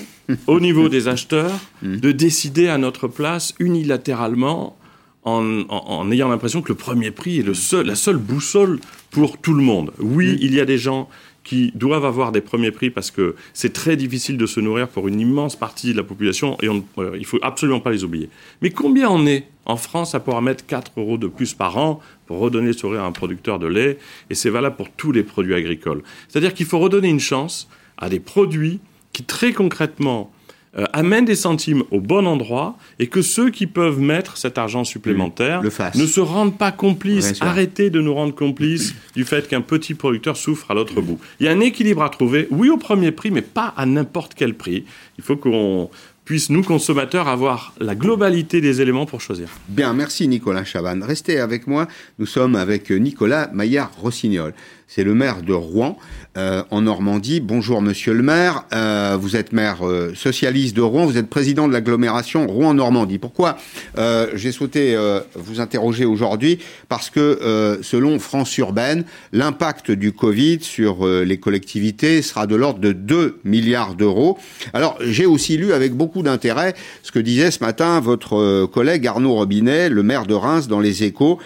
[0.45, 4.77] au niveau des acheteurs, de décider à notre place unilatéralement
[5.25, 8.79] en, en- en ayant l'impression que le premier prix est le seul, la seule boussole
[9.11, 9.91] pour tout le monde.
[9.99, 11.09] Oui, il y a des gens
[11.43, 15.07] qui doivent avoir des premiers prix parce que c'est très difficile de se nourrir pour
[15.07, 18.29] une immense partie de la population et on, euh, il faut absolument pas les oublier.
[18.63, 21.99] Mais combien on est en France à pouvoir mettre 4 euros de plus par an
[22.25, 23.99] pour redonner le sourire à un producteur de lait
[24.31, 26.01] et c'est valable pour tous les produits agricoles.
[26.29, 28.79] C'est-à-dire qu'il faut redonner une chance à des produits
[29.13, 30.31] qui très concrètement
[30.77, 34.83] euh, amènent des centimes au bon endroit et que ceux qui peuvent mettre cet argent
[34.83, 37.33] supplémentaire le ne se rendent pas complices.
[37.41, 41.19] Arrêtez de nous rendre complices du fait qu'un petit producteur souffre à l'autre bout.
[41.39, 44.33] Il y a un équilibre à trouver, oui au premier prix, mais pas à n'importe
[44.35, 44.85] quel prix.
[45.17, 45.89] Il faut qu'on
[46.25, 49.47] puisse, nous consommateurs, avoir la globalité des éléments pour choisir.
[49.69, 51.03] Bien, merci Nicolas Chavannes.
[51.03, 51.87] Restez avec moi.
[52.19, 54.53] Nous sommes avec Nicolas Maillard-Rossignol.
[54.87, 55.97] C'est le maire de Rouen,
[56.37, 57.39] euh, en Normandie.
[57.39, 58.65] Bonjour, monsieur le maire.
[58.71, 61.05] Euh, vous êtes maire euh, socialiste de Rouen.
[61.05, 63.17] Vous êtes président de l'agglomération Rouen-Normandie.
[63.17, 63.57] Pourquoi
[63.97, 64.95] euh, j'ai souhaité
[65.35, 72.45] vous interroger aujourd'hui Parce que, selon France Urbaine, l'impact du Covid sur les collectivités sera
[72.45, 74.37] de l'ordre de 2 milliards d'euros.
[74.73, 79.35] Alors, j'ai aussi lu avec beaucoup d'intérêt ce que disait ce matin votre collègue Arnaud
[79.35, 81.39] Robinet, le maire de Reims, dans les échos.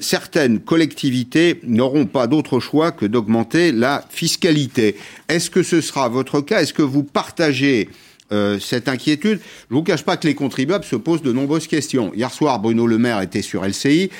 [0.00, 4.96] Certaines collectivités n'auront pas d'autre choix que d'augmenter la fiscalité.
[5.28, 6.60] Est-ce que ce sera votre cas?
[6.60, 7.88] Est-ce que vous partagez
[8.30, 9.40] euh, cette inquiétude?
[9.70, 12.12] Je vous cache pas que les contribuables se posent de nombreuses questions.
[12.14, 14.10] Hier soir, Bruno Le Maire était sur LCI,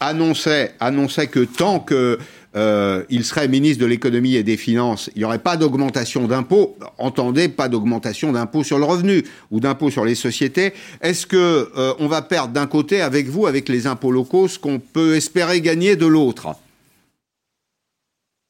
[0.00, 2.18] annonçait, annonçait que tant que
[2.56, 6.76] euh, il serait ministre de l'économie et des finances, il n'y aurait pas d'augmentation d'impôts.
[6.98, 10.72] Entendez, pas d'augmentation d'impôts sur le revenu ou d'impôts sur les sociétés.
[11.02, 14.58] Est-ce que euh, on va perdre d'un côté avec vous, avec les impôts locaux, ce
[14.58, 16.56] qu'on peut espérer gagner de l'autre?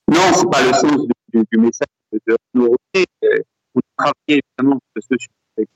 [0.08, 1.86] Non, c'est pas le sens du, du message
[2.26, 3.10] de nos retraités.
[3.24, 3.38] Euh,
[3.74, 5.68] Vous travaillez évidemment sur ce sujet avec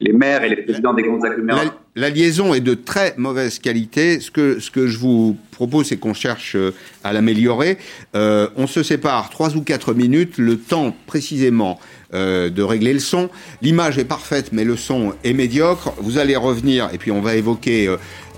[0.00, 1.72] les maires et les présidents des grandes agglomérations.
[1.94, 4.20] La, la liaison est de très mauvaise qualité.
[4.20, 6.56] Ce que, ce que je vous propose, c'est qu'on cherche
[7.04, 7.78] à l'améliorer.
[8.14, 11.78] on se sépare trois ou quatre minutes, le temps précisément
[12.12, 13.30] de régler le son.
[13.62, 15.92] L'image est parfaite, mais le son est médiocre.
[15.98, 17.94] Vous allez revenir et puis on va évoquer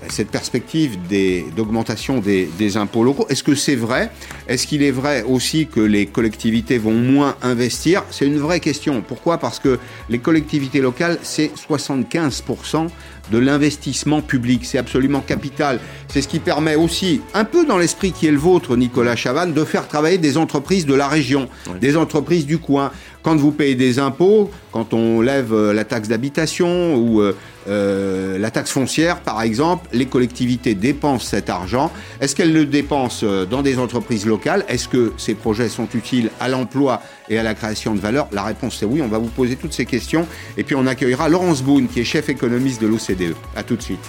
[0.09, 0.97] cette perspective
[1.55, 3.25] d'augmentation des, des, impôts locaux.
[3.29, 4.11] Est-ce que c'est vrai?
[4.47, 8.03] Est-ce qu'il est vrai aussi que les collectivités vont moins investir?
[8.11, 9.01] C'est une vraie question.
[9.01, 9.37] Pourquoi?
[9.37, 12.87] Parce que les collectivités locales, c'est 75%
[13.31, 14.65] de l'investissement public.
[14.65, 15.79] C'est absolument capital.
[16.07, 19.53] C'est ce qui permet aussi, un peu dans l'esprit qui est le vôtre, Nicolas Chavannes,
[19.53, 21.47] de faire travailler des entreprises de la région,
[21.79, 22.91] des entreprises du coin.
[23.21, 27.21] Quand vous payez des impôts, quand on lève euh, la taxe d'habitation ou
[27.67, 31.91] euh, euh, la taxe foncière, par exemple, les collectivités dépensent cet argent.
[32.21, 34.65] Est-ce qu'elles le dépensent dans des entreprises locales?
[34.67, 38.27] Est-ce que ces projets sont utiles à l'emploi et à la création de valeur?
[38.31, 39.01] La réponse est oui.
[39.01, 40.27] On va vous poser toutes ces questions.
[40.57, 43.35] Et puis on accueillera Laurence Boone, qui est chef économiste de l'OCDE.
[43.55, 44.05] A tout de suite.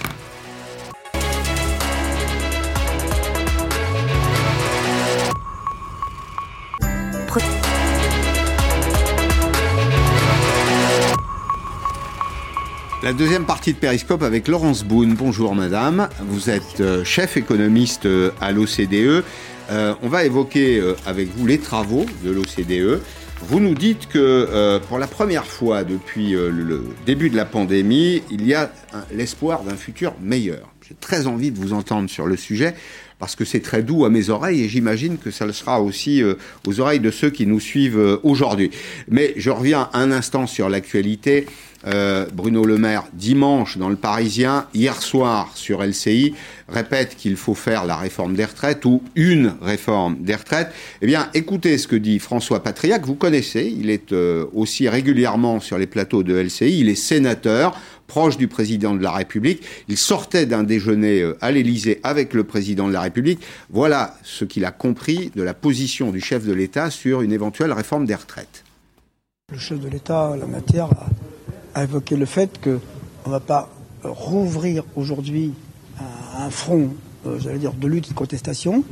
[13.05, 15.13] La deuxième partie de Périscope avec Laurence Boone.
[15.13, 19.23] Bonjour madame, vous êtes euh, chef économiste euh, à l'OCDE.
[19.69, 23.03] Euh, on va évoquer avec vous les travaux de l'OCDE.
[23.43, 28.47] Vous nous dites que pour la première fois depuis le début de la pandémie, il
[28.47, 28.71] y a
[29.11, 30.71] l'espoir d'un futur meilleur.
[30.87, 32.73] J'ai très envie de vous entendre sur le sujet
[33.19, 36.23] parce que c'est très doux à mes oreilles et j'imagine que ça le sera aussi
[36.65, 38.71] aux oreilles de ceux qui nous suivent aujourd'hui.
[39.09, 41.45] Mais je reviens un instant sur l'actualité.
[41.87, 46.33] Euh, Bruno Le Maire, dimanche dans le Parisien, hier soir sur LCI,
[46.67, 50.71] répète qu'il faut faire la réforme des retraites ou une réforme des retraites.
[51.01, 53.73] Eh bien, écoutez ce que dit François Patria, que vous connaissez.
[53.77, 56.79] Il est euh, aussi régulièrement sur les plateaux de LCI.
[56.79, 59.63] Il est sénateur proche du président de la République.
[59.87, 63.41] Il sortait d'un déjeuner euh, à l'Élysée avec le président de la République.
[63.69, 67.71] Voilà ce qu'il a compris de la position du chef de l'État sur une éventuelle
[67.71, 68.63] réforme des retraites.
[69.51, 70.89] Le chef de l'État, la matière,
[71.83, 72.79] évoqué le fait qu'on
[73.25, 73.69] ne va pas
[74.03, 75.53] rouvrir aujourd'hui
[76.37, 76.89] un, front,
[77.25, 78.83] euh, j'allais dire, de lutte et de contestation,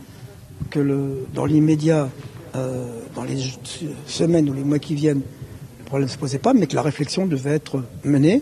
[0.69, 2.10] que dans l'immédiat,
[2.56, 3.38] euh, dans les
[4.08, 5.22] semaines ou les mois qui viennent,
[5.80, 8.41] le problème ne se posait pas, mais que la réflexion devait être menée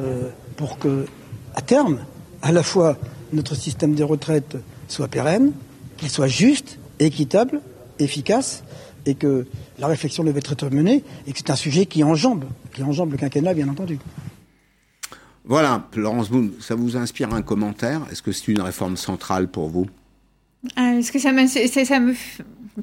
[0.00, 1.06] euh, pour que,
[1.54, 1.98] à terme,
[2.42, 2.96] à la fois
[3.32, 4.56] notre système des retraites
[4.88, 5.52] soit pérenne,
[5.96, 7.60] qu'il soit juste, équitable,
[7.98, 8.62] efficace,
[9.06, 9.46] et que
[9.78, 12.44] la réflexion devait être menée et que c'est un sujet qui enjambe,
[12.76, 13.98] qui enjambe le quinquennat, bien entendu.
[15.44, 18.02] Voilà, Laurence Boone, ça vous inspire un commentaire?
[18.10, 19.86] Est-ce que c'est une réforme centrale pour vous?
[20.78, 21.30] Euh, Est-ce que ça,
[21.84, 22.14] ça me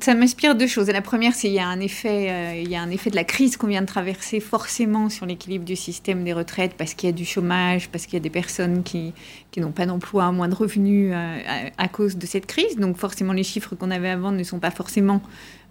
[0.01, 0.87] ça m'inspire deux choses.
[0.87, 3.15] La première, c'est qu'il y a un effet, euh, il y a un effet de
[3.15, 7.07] la crise qu'on vient de traverser forcément sur l'équilibre du système des retraites parce qu'il
[7.09, 9.13] y a du chômage, parce qu'il y a des personnes qui,
[9.51, 12.77] qui n'ont pas d'emploi, moins de revenus euh, à, cause de cette crise.
[12.77, 15.21] Donc forcément, les chiffres qu'on avait avant ne sont pas forcément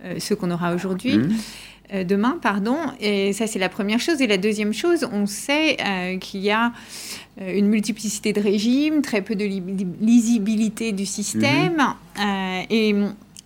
[0.04, 1.18] euh, ceux qu'on aura aujourd'hui.
[1.18, 2.04] Mmh.
[2.04, 2.76] demain, pardon.
[3.00, 4.20] Et ça, c'est la première chose.
[4.20, 5.76] Et la deuxième chose, on sait
[6.20, 6.72] qu'il y a
[7.40, 9.44] une multiplicité de régimes, très peu de
[10.00, 11.94] lisibilité du système.
[12.16, 12.22] Mmh.
[12.70, 12.94] et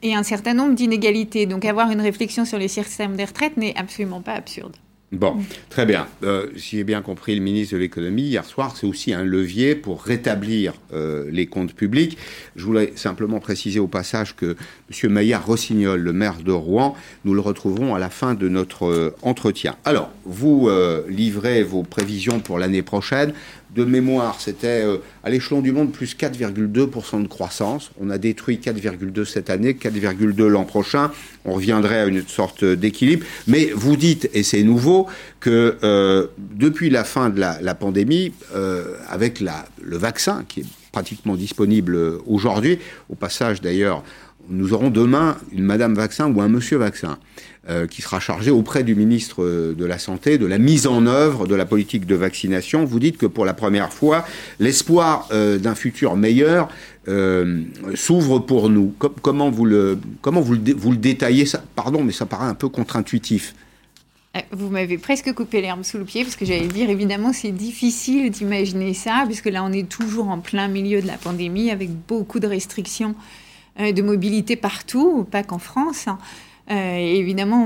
[0.03, 1.47] et un certain nombre d'inégalités.
[1.47, 4.77] Donc avoir une réflexion sur les systèmes des retraites n'est absolument pas absurde.
[5.13, 5.37] Bon,
[5.71, 6.09] très bien.
[6.25, 9.77] Euh, si j'ai bien compris, le ministre de l'économie, hier soir, c'est aussi un levier
[9.77, 12.19] pour rétablir euh, les comptes publics.
[12.57, 14.57] Je voulais simplement préciser au passage que
[14.91, 15.13] M.
[15.13, 19.15] Maillard Rossignol, le maire de Rouen, nous le retrouverons à la fin de notre euh,
[19.23, 19.77] entretien.
[19.85, 20.69] Alors, vous
[21.09, 23.33] livrez vos prévisions pour l'année prochaine
[23.77, 27.91] de mémoire, c'était euh, à l'échelon du monde plus 4,2% de croissance.
[28.01, 31.13] On a détruit 4,2 cette année, 4,2 l'an prochain.
[31.45, 33.25] On reviendrait à une sorte d'équilibre.
[33.47, 35.07] Mais vous dites, et c'est nouveau,
[35.41, 41.35] que euh, depuis la fin de la, pandémie, euh, avec le vaccin qui est pratiquement
[41.35, 42.79] disponible aujourd'hui,
[43.11, 44.03] au passage d'ailleurs,
[44.49, 47.19] nous aurons demain une Madame Vaccin ou un Monsieur Vaccin.
[47.69, 51.49] Euh, qui sera chargé auprès du ministre de la Santé de la mise en œuvre
[51.49, 52.85] de la politique de vaccination.
[52.85, 54.25] Vous dites que pour la première fois,
[54.61, 56.69] l'espoir euh, d'un futur meilleur
[57.09, 57.63] euh,
[57.97, 58.95] s'ouvre pour nous.
[59.21, 62.55] comment vous le, comment vous le, vous le détaillez ça, Pardon, mais ça paraît un
[62.55, 63.53] peu contre-intuitif.
[64.53, 68.31] Vous m'avez presque coupé l'herbe sous le pied parce que j'allais dire évidemment c'est difficile
[68.31, 72.39] d'imaginer ça puisque là on est toujours en plein milieu de la pandémie avec beaucoup
[72.39, 73.17] de restrictions
[73.79, 76.09] de mobilité partout, pas qu'en France.
[76.09, 76.19] Hein.
[76.69, 77.65] Euh, évidemment,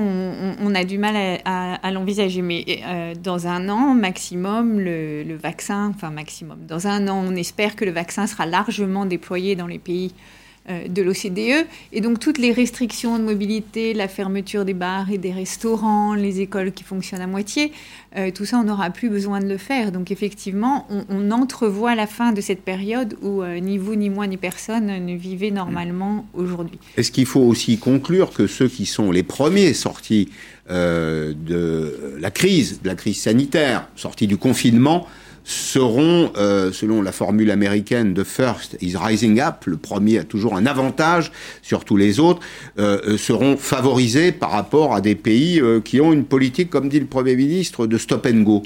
[0.60, 6.10] on, a du mal à, l'envisager, mais euh, dans un an maximum, le, vaccin, enfin
[6.10, 10.12] maximum, dans un an, on espère que le vaccin sera largement déployé dans les pays
[10.12, 11.66] euh, de l'OCDE.
[11.92, 16.40] Et donc toutes les restrictions de mobilité, la fermeture des bars et des restaurants, les
[16.40, 17.72] écoles qui fonctionnent à moitié,
[18.16, 19.92] euh, tout ça, on n'aura plus besoin de le faire.
[19.92, 24.26] Donc effectivement, on, entrevoit la fin de cette période où euh, ni vous, ni moi,
[24.26, 26.78] ni personne ne vivait normalement aujourd'hui.
[26.96, 30.28] Est-ce qu'il faut aussi conclure que ceux qui sont les premiers sortis
[30.68, 35.08] de la crise, de la crise sanitaire, sortis du confinement,
[35.44, 40.56] seront, euh, selon la formule américaine de First is Rising Up, le premier a toujours
[40.56, 42.40] un avantage sur tous les autres,
[42.78, 47.00] euh, euh, seront favorisés par rapport à des pays qui ont une politique, comme dit
[47.00, 48.62] le Premier ministre, de stop and go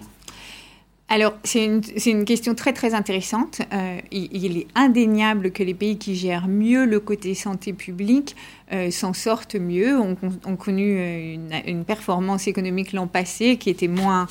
[1.11, 3.61] alors, c'est une, question très très intéressante.
[4.11, 8.35] il, est indéniable que les pays qui gèrent mieux le côté santé publique
[8.75, 10.17] euh, s'en sortent mieux, ont,
[10.57, 14.27] connu euh, une, performance économique l'an passé qui était moins,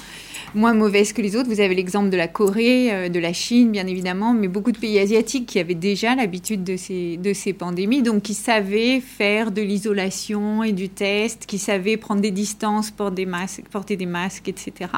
[0.54, 1.48] moins mauvaise que les autres.
[1.48, 4.78] Vous avez l'exemple de la Corée, euh, de la Chine, bien évidemment, mais beaucoup de
[4.78, 9.52] pays asiatiques qui avaient déjà l'habitude de ces, de ces pandémies, donc qui savaient faire
[9.52, 14.06] de l'isolation et du test, qui savaient prendre des distances, porter des masques, porter des
[14.06, 14.90] masques etc.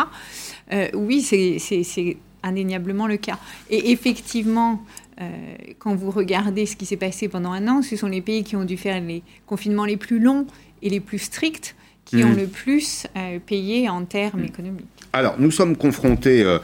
[0.93, 3.37] oui, c'est indéniablement le cas.
[3.69, 4.81] Et effectivement,
[5.21, 8.43] euh, quand vous regardez ce qui s'est passé pendant un an, ce sont les pays
[8.43, 10.45] qui ont dû faire les confinements les plus longs
[10.81, 12.37] et les plus stricts qui ont mmh.
[12.37, 14.45] le plus euh, payé en termes mmh.
[14.45, 14.85] économiques.
[15.11, 16.59] Alors, nous sommes confrontés euh,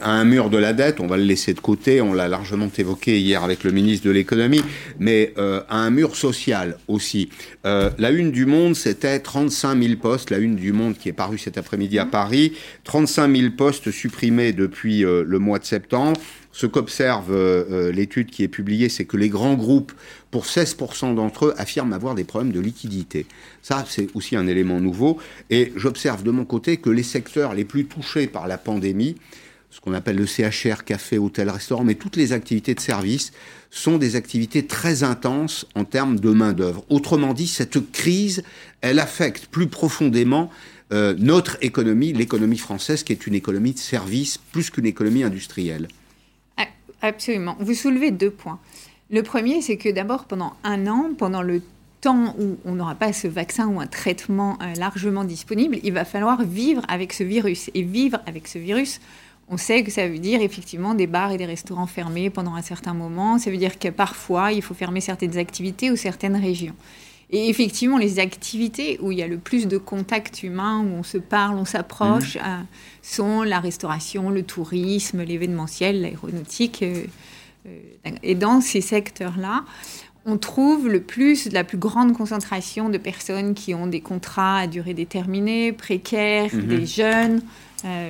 [0.00, 2.70] à un mur de la dette, on va le laisser de côté, on l'a largement
[2.78, 4.62] évoqué hier avec le ministre de l'économie,
[4.98, 7.30] mais à un mur social aussi.
[7.64, 11.36] la une du Monde, c'était 35 000 postes, la une du Monde qui est parue
[11.36, 12.10] cet après-midi à mmh.
[12.10, 12.52] Paris,
[12.84, 16.18] 35 000 postes supprimés depuis le mois de septembre.
[16.52, 19.92] Ce qu'observe euh, euh, l'étude qui est publiée, c'est que les grands groupes,
[20.30, 23.26] pour 16% d'entre eux, affirment avoir des problèmes de liquidité.
[23.62, 25.18] Ça, c'est aussi un élément nouveau.
[25.48, 29.16] Et j'observe de mon côté que les secteurs les plus touchés par la pandémie,
[29.70, 33.30] ce qu'on appelle le CHR, café, hôtel, restaurant, mais toutes les activités de service
[33.70, 36.84] sont des activités très intenses en termes de main-d'œuvre.
[36.88, 38.42] Autrement dit, cette crise,
[38.80, 40.50] elle affecte plus profondément
[40.92, 45.86] euh, notre économie, l'économie française, qui est une économie de service plus qu'une économie industrielle.
[47.02, 47.56] Absolument.
[47.60, 48.58] Vous soulevez deux points.
[49.10, 51.62] Le premier, c'est que d'abord, pendant un an, pendant le
[52.00, 56.04] temps où on n'aura pas ce vaccin ou un traitement euh, largement disponible, il va
[56.04, 57.70] falloir vivre avec ce virus.
[57.74, 59.00] Et vivre avec ce virus,
[59.48, 62.62] on sait que ça veut dire effectivement des bars et des restaurants fermés pendant un
[62.62, 63.38] certain moment.
[63.38, 66.74] Ça veut dire que parfois, il faut fermer certaines activités ou certaines régions.
[67.32, 71.02] Et effectivement, les activités où il y a le plus de contact humain, où on
[71.04, 72.40] se parle, on s'approche, mmh.
[72.44, 72.62] euh,
[73.02, 76.82] sont la restauration, le tourisme, l'événementiel, l'aéronautique.
[76.82, 77.04] Euh,
[77.66, 79.64] euh, et dans ces secteurs-là,
[80.26, 84.66] on trouve le plus, la plus grande concentration de personnes qui ont des contrats à
[84.66, 86.66] durée déterminée, précaires, mmh.
[86.66, 87.42] des jeunes.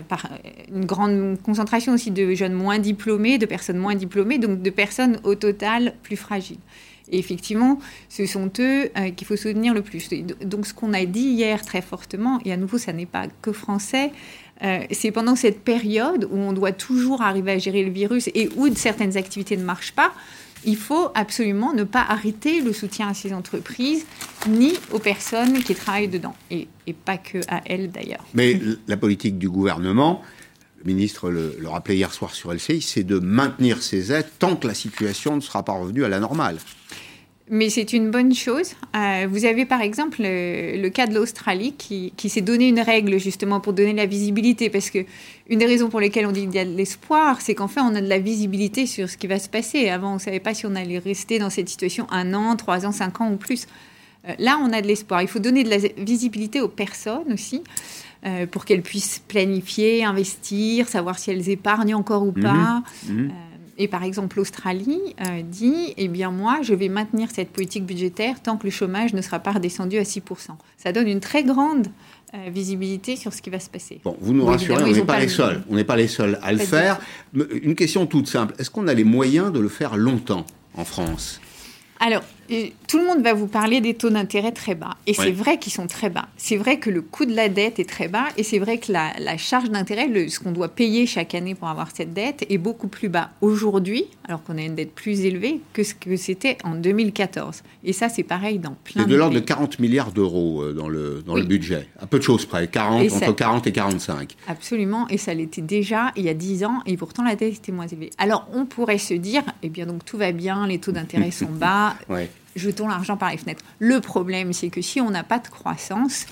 [0.09, 0.29] par
[0.75, 5.21] une grande concentration aussi de jeunes moins diplômés, de personnes moins diplômées, donc de personnes
[5.25, 6.59] au total plus fragiles.
[7.11, 10.09] Et effectivement, ce sont eux euh, qu'il faut soutenir le plus.
[10.45, 13.53] Donc ce qu'on a dit hier très fortement, et à nouveau, ça n'est pas que
[13.53, 14.13] français,
[14.63, 18.51] euh, c'est pendant cette période où on doit toujours arriver à gérer le virus et
[18.57, 20.13] où certaines activités ne marchent pas,
[20.65, 24.05] il faut absolument ne pas arrêter le soutien à ces entreprises,
[24.49, 26.69] ni aux personnes qui travaillent dedans, et,
[27.05, 28.25] pas que à elles d'ailleurs.
[28.35, 30.23] Mais la politique du gouvernement,
[30.83, 34.57] le ministre le, le rappelait hier soir sur LCI, c'est de maintenir ces aides tant
[34.57, 36.59] que la situation ne sera pas revenue à la normale
[37.51, 38.75] mais c'est une bonne chose.
[38.95, 43.59] Euh, vous avez par exemple le, cas de l'Australie qui, s'est donné une règle justement
[43.59, 45.01] pour donner la visibilité, parce que
[45.49, 47.81] une des raisons pour lesquelles on dit qu'il y a de l'espoir, c'est qu'en fait
[47.81, 49.89] on a de la visibilité sur ce qui va se passer.
[49.89, 52.87] Avant, on ne savait pas si on allait rester dans cette situation un an, trois
[52.87, 53.67] ans, cinq ans ou plus.
[54.29, 55.21] Euh, là, on a de l'espoir.
[55.21, 57.63] Il faut donner de la visibilité aux personnes aussi.
[58.27, 62.83] Euh, pour qu'elles puissent planifier, investir, savoir si elles épargnent encore ou pas.
[63.09, 63.13] Mmh.
[63.13, 63.31] Mmh.
[63.79, 68.43] Et par exemple, l'Australie euh, dit, eh bien moi, je vais maintenir cette politique budgétaire
[68.43, 70.21] tant que le chômage ne sera pas redescendu à 6%.
[70.77, 71.87] Ça donne une très grande
[72.35, 74.03] euh, visibilité sur ce qui va se passer.
[74.05, 75.63] Bon, vous nous rassurez, on n'est pas, les seuls.
[75.71, 77.01] On n'est pas les seuls à le faire.
[77.33, 78.55] Une question toute simple.
[78.59, 81.41] Est-ce qu'on a les moyens de le faire longtemps en France?
[82.01, 82.23] Alors,
[82.87, 84.97] tout le monde va vous parler des taux d'intérêt très bas.
[85.07, 86.29] Et c'est vrai qu'ils sont très bas.
[86.37, 88.27] C'est vrai que le coût de la dette est très bas.
[88.37, 91.89] Et c'est vrai que la, charge d'intérêt, ce qu'on doit payer chaque année pour avoir
[91.95, 95.85] cette dette, est beaucoup plus bas aujourd'hui, alors qu'on a une dette plus élevée, que
[95.85, 97.63] ce que c'était en 2014.
[97.85, 100.89] Et ça, c'est pareil dans plein de, de l'ordre de 40 milliards d'euros euh, dans,
[100.89, 101.89] le, dans le budget.
[102.01, 102.67] À peu de choses près.
[102.67, 104.37] 40, entre 40 et 45.
[104.49, 105.07] Absolument.
[105.09, 106.81] Et ça l'était déjà il y a 10 ans.
[106.87, 108.11] Et pourtant, la dette était moins élevée.
[108.19, 111.47] Alors, on pourrait se dire, eh bien, donc tout va bien, les taux d'intérêt sont
[111.47, 111.95] bas.
[112.57, 113.65] jetons l'argent par les fenêtres.
[113.79, 116.27] Le problème, c'est que si on n'a pas de croissance,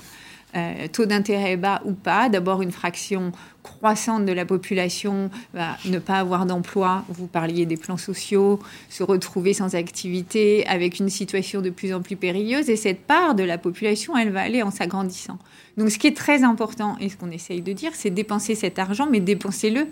[0.55, 2.27] euh, taux d'intérêt bas ou pas.
[2.27, 3.31] D'abord, une fraction
[3.61, 7.05] croissante de la population va ne pas avoir d'emploi.
[7.07, 12.01] Vous parliez des plans sociaux, se retrouver sans activité, avec une situation de plus en
[12.01, 12.67] plus périlleuse.
[12.71, 15.37] Et cette part de la population, elle va aller en s'agrandissant.
[15.77, 18.79] Donc, ce qui est très important, et ce qu'on essaye de dire, c'est dépenser cet
[18.79, 19.87] argent, mais dépensez-le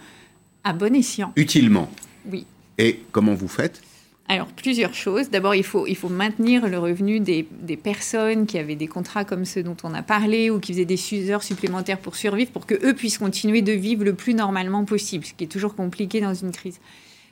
[0.64, 1.34] à bon escient.
[1.36, 1.88] Utilement.
[2.32, 2.48] Oui.
[2.80, 3.82] Et comment vous faites?
[4.30, 5.30] Alors, plusieurs choses.
[5.30, 9.24] D'abord, il faut, il faut maintenir le revenu des, des, personnes qui avaient des contrats
[9.24, 12.66] comme ceux dont on a parlé ou qui faisaient des heures supplémentaires pour survivre, pour
[12.66, 16.34] qu'eux puissent continuer de vivre le plus normalement possible, ce qui est toujours compliqué dans
[16.34, 16.80] une crise.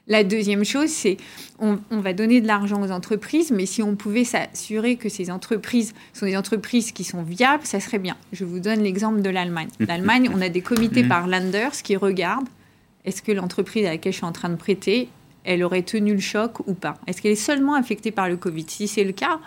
[0.07, 1.17] La deuxième chose, c'est
[1.59, 5.31] on, on va donner de l'argent aux entreprises, mais si on pouvait s'assurer que ces
[5.31, 8.15] entreprises sont des entreprises qui sont viables, ça serait bien.
[8.31, 9.69] Je vous donne l'exemple de l'Allemagne.
[9.79, 11.09] L'Allemagne, on a des comités mmh.
[11.09, 12.47] par Landers qui regardent
[13.03, 15.09] est-ce que l'entreprise à laquelle je suis en train de prêter
[15.45, 18.65] elle aurait tenu le choc ou pas Est-ce qu'elle est seulement affectée par le Covid?
[18.67, 19.39] Si c'est le cas,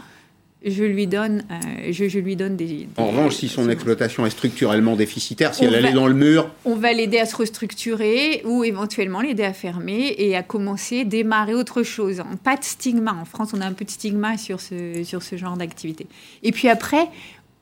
[0.65, 4.27] je lui donne, euh, je, je, lui donne des, des, En revanche, si son exploitation
[4.27, 6.51] est structurellement déficitaire, si elle allait dans le mur...
[6.65, 11.55] On va l'aider à se restructurer ou éventuellement l'aider à fermer et à commencer, démarrer
[11.55, 12.23] autre chose.
[12.43, 13.15] Pas de stigma.
[13.15, 16.07] En France, on a un peu de stigma sur ce, sur ce genre d'activité.
[16.43, 17.07] Et puis après,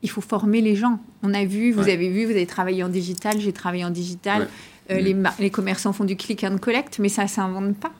[0.01, 0.99] il faut former les gens.
[1.21, 1.93] On a vu, vous ouais.
[1.93, 4.41] avez vu, vous avez travaillé en digital, j'ai travaillé en digital.
[4.41, 4.47] Ouais.
[4.89, 5.03] Euh, mmh.
[5.03, 7.91] les, les commerçants font du click and collect, mais ça ne s'invente pas.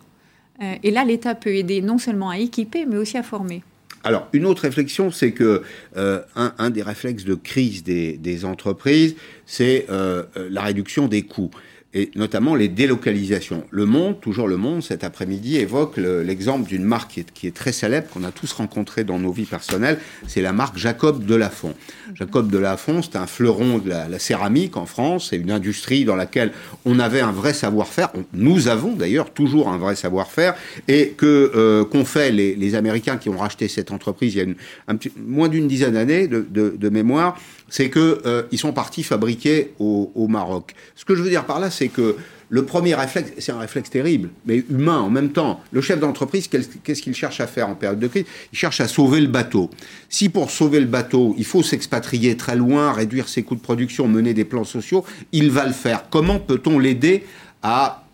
[0.61, 3.63] Euh, et là, l'État peut aider non seulement à équiper, mais aussi à former.
[4.03, 5.63] Alors, une autre réflexion, c'est que
[5.97, 11.51] euh, un, des réflexes de crise des, entreprises, c'est euh, la réduction des coûts
[11.93, 13.65] et notamment les délocalisations.
[13.71, 17.47] Le Monde, toujours Le Monde, cet après-midi, évoque l'exemple le, d'une marque qui est, qui
[17.47, 19.97] est, très célèbre, qu'on a tous rencontré dans nos vies personnelles,
[20.27, 21.73] c'est la marque Jacob de Lafont.
[22.15, 26.05] Jacob de Lafont, c'est un fleuron de la, la, céramique en France, c'est une industrie
[26.05, 26.51] dans laquelle
[26.85, 30.55] on avait un vrai savoir-faire, nous avons d'ailleurs toujours un vrai savoir-faire,
[30.87, 34.41] et que euh, qu'ont fait les, les, Américains qui ont racheté cette entreprise il y
[34.41, 34.55] a une,
[34.87, 37.39] un petit, moins d'une dizaine d'années de, de, de mémoire,
[37.69, 40.73] c'est qu'ils euh, sont partis fabriquer au, au, Maroc.
[40.95, 42.15] Ce que je veux dire par là, c'est que
[42.49, 45.59] le premier réflexe, c'est un réflexe terrible, mais humain en même temps.
[45.71, 48.25] Le chef d'entreprise, qu'est-ce qu'il cherche à faire en période de crise?
[48.53, 49.69] Il cherche à sauver le bateau.
[50.07, 54.07] Si pour sauver le bateau, il faut s'expatrier très loin, réduire ses coûts de production,
[54.07, 56.09] mener des plans sociaux, il va le faire.
[56.09, 57.25] Comment peut-on l'aider
[57.63, 58.05] à,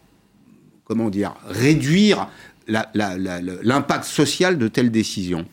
[0.85, 2.27] comment dire, réduire
[2.67, 5.45] l'impact social de telles décisions?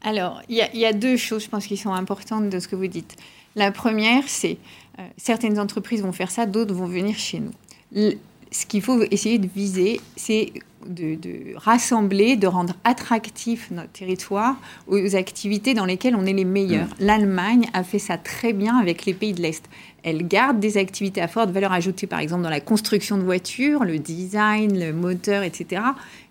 [0.00, 2.86] Alors, il y, a deux choses, je pense, qui sont importantes de ce que vous
[2.86, 3.16] dites.
[3.56, 4.56] La première, c'est
[4.98, 7.50] euh, certaines entreprises vont faire ça, d'autres vont venir chez nous.
[7.92, 10.52] Ce qu'il faut essayer de viser, c'est
[10.86, 16.44] de, de, rassembler, de rendre attractif notre territoire aux activités dans lesquelles on est les
[16.44, 16.86] meilleurs.
[16.86, 17.04] Mmh.
[17.04, 19.64] L'Allemagne a fait ça très bien avec les pays de l'Est.
[20.02, 23.84] Elle garde des activités à forte valeur ajoutée, par exemple dans la construction de voitures,
[23.84, 25.82] le design, le moteur, etc.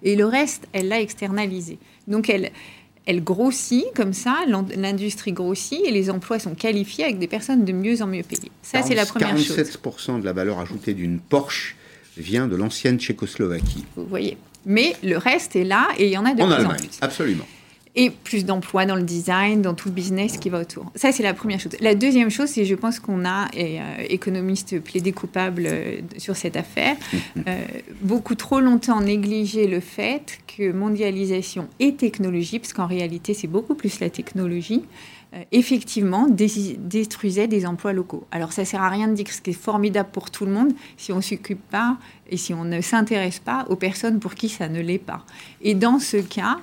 [0.03, 1.77] Et le reste, elle l'a externalisé.
[2.07, 2.51] Donc elle,
[3.07, 4.35] elle grossit comme ça,
[4.75, 8.51] l'industrie grossit et les emplois sont qualifiés avec des personnes de mieux en mieux payées.
[8.61, 10.17] Ça, c'est la première 47 chose.
[10.17, 11.77] 47% de la valeur ajoutée d'une Porsche
[12.17, 13.85] vient de l'ancienne Tchécoslovaquie.
[13.95, 14.37] Vous voyez.
[14.65, 16.79] Mais le reste est là et il y en a de en plus Allemagne, en
[16.79, 16.97] plus.
[16.99, 17.47] Absolument.
[17.99, 20.91] Et plus d'emplois dans le design, dans tout le business qui va autour.
[20.95, 21.73] Ça, c'est la première chose.
[21.81, 26.35] La deuxième chose, c'est je pense qu'on a, et, euh, économistes plaidés coupables euh, sur
[26.35, 26.95] cette affaire,
[27.47, 27.65] euh,
[28.01, 33.75] beaucoup trop longtemps négligé le fait que mondialisation et technologie, parce qu'en réalité, c'est beaucoup
[33.75, 34.83] plus la technologie,
[35.33, 38.25] euh, effectivement détruisait des emplois locaux.
[38.31, 40.53] Alors ça sert à rien de dire que ce qui est formidable pour tout le
[40.53, 41.97] monde si on s'occupe pas
[42.29, 45.25] et si on ne s'intéresse pas aux personnes pour qui ça ne l'est pas.
[45.61, 46.59] Et dans ce cas,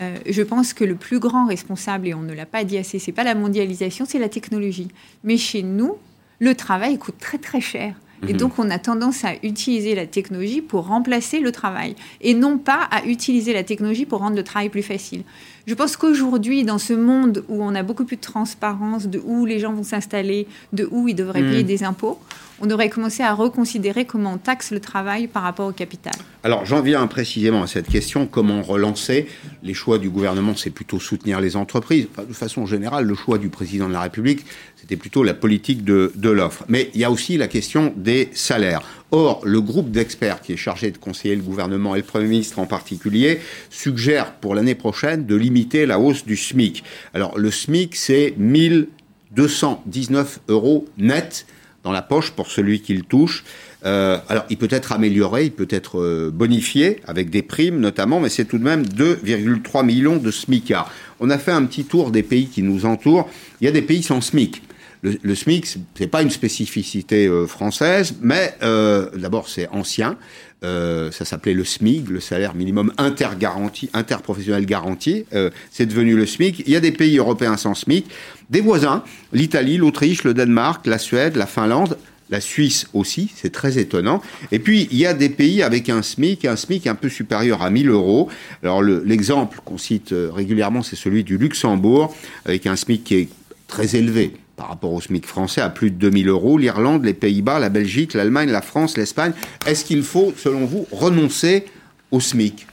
[0.00, 2.98] euh, je pense que le plus grand responsable, et on ne l'a pas dit assez,
[2.98, 4.88] c'est pas la mondialisation, c'est la technologie.
[5.24, 5.96] Mais chez nous,
[6.38, 7.94] le travail coûte très très cher.
[8.28, 8.38] Et Mhm.
[8.38, 12.80] donc, on a tendance à utiliser la technologie pour remplacer le travail et non pas
[12.90, 15.22] à utiliser la technologie pour rendre le travail plus facile.
[15.66, 19.46] Je pense qu'aujourd'hui, dans ce monde où on a beaucoup plus de transparence de où
[19.46, 21.50] les gens vont s'installer, de où ils devraient Mhm.
[21.50, 22.20] payer des impôts,
[22.60, 26.14] on devrait commencer à reconsidérer comment on taxe le travail par rapport au capital.
[26.44, 29.26] Alors j'en viens précisément à cette question, comment relancer
[29.64, 32.06] Les choix du gouvernement, c'est plutôt soutenir les entreprises.
[32.12, 34.46] Enfin, de façon générale, le choix du président de la République,
[34.76, 36.64] c'était plutôt la politique de, de l'offre.
[36.68, 38.82] Mais il y a aussi la question des salaires.
[39.12, 42.58] Or, le groupe d'experts qui est chargé de conseiller le gouvernement et le Premier ministre
[42.58, 43.38] en particulier
[43.70, 46.82] suggère pour l'année prochaine de limiter la hausse du SMIC.
[47.14, 51.46] Alors le SMIC, c'est 1219 euros net
[51.84, 53.44] dans la poche pour celui qui le touche.
[53.84, 58.18] Euh, alors, il peut être amélioré, il peut être euh, bonifié avec des primes notamment,
[58.18, 60.90] mais c'est tout de même 2,3 millions de SMICards.
[61.20, 63.30] On a fait un petit tour des pays qui nous entourent.
[63.60, 64.62] Il y a des pays sans SMIC.
[65.02, 70.16] Le, SMIC, c'est pas une spécificité française, mais d'abord c'est ancien.
[70.62, 75.24] ça s'appelait le SMIG, le salaire minimum intergaranti, interprofessionnel garanti.
[75.70, 76.64] c'est devenu le SMIC.
[76.66, 78.06] Il y a des pays européens sans SMIC.
[78.50, 81.96] Des voisins, l'Italie, l'Autriche, le Danemark, la Suède, la Finlande
[82.30, 84.20] la Suisse aussi, c'est très étonnant.
[84.50, 87.62] Et puis, il y a des pays avec un SMIC, un SMIC un peu supérieur
[87.62, 88.28] à 1000 euros.
[88.62, 93.28] Alors, l'exemple qu'on cite euh, régulièrement, c'est celui du Luxembourg, avec un SMIC qui est
[93.68, 96.58] très élevé par rapport au SMIC français, à plus de 2000 euros.
[96.58, 99.32] L'Irlande, les Pays-Bas, la Belgique, l'Allemagne, la France, l'Espagne.
[99.66, 101.66] Est-ce qu'il faut, selon vous, renoncer
[102.10, 102.66] au SMIC?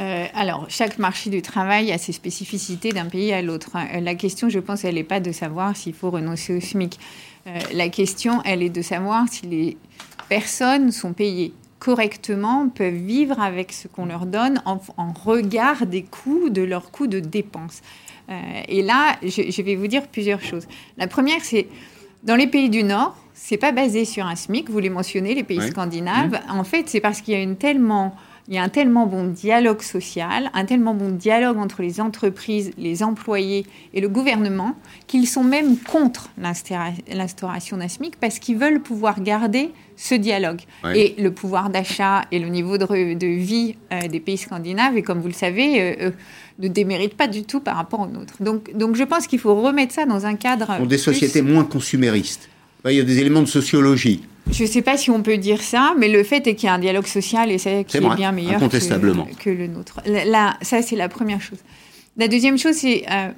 [0.00, 3.70] Euh, alors, chaque marché du travail a ses spécificités d'un pays à l'autre.
[3.76, 6.98] Euh, la question, je pense, elle n'est pas de savoir s'il faut renoncer au SMIC.
[7.46, 9.76] Euh, la question, elle est de savoir si les
[10.28, 14.80] personnes sont payées correctement, peuvent vivre avec ce qu'on leur donne en,
[15.12, 17.82] regard des coûts, de leurs coûts de dépenses.
[18.28, 20.66] Euh, et là, je, vais vous dire plusieurs choses.
[20.96, 21.66] La première, c'est
[22.22, 24.70] dans les pays du Nord, c'est pas basé sur un SMIC.
[24.70, 26.40] Vous les mentionnez, les pays scandinaves.
[26.48, 26.58] Mmh.
[26.58, 28.16] En fait, c'est parce qu'il y a une tellement
[28.48, 32.72] il y a un tellement bon dialogue social, un tellement bon dialogue entre les entreprises,
[32.76, 33.64] les employés
[33.94, 34.74] et le gouvernement
[35.06, 40.60] qu'ils sont même contre l'instauration d'un SMIC parce qu'ils veulent pouvoir garder ce dialogue.
[40.94, 45.02] Et le pouvoir d'achat et le niveau de, de vie euh, des pays scandinaves, et
[45.02, 46.10] comme vous le savez, euh, euh,
[46.58, 48.34] ne déméritent pas du tout par rapport aux nôtres.
[48.40, 50.76] Donc, donc je pense qu'il faut remettre ça dans un cadre...
[50.76, 52.48] Pour des sociétés moins consuméristes.
[52.86, 54.22] Il y a des éléments de sociologie.
[54.50, 56.70] Je ne sais pas si on peut dire ça, mais le fait est qu'il y
[56.70, 60.00] a un dialogue social et c'est qui est, bien meilleur que, le nôtre.
[60.06, 61.58] Là, ça, c'est la première chose.
[62.16, 63.30] La deuxième chose, c'est, euh,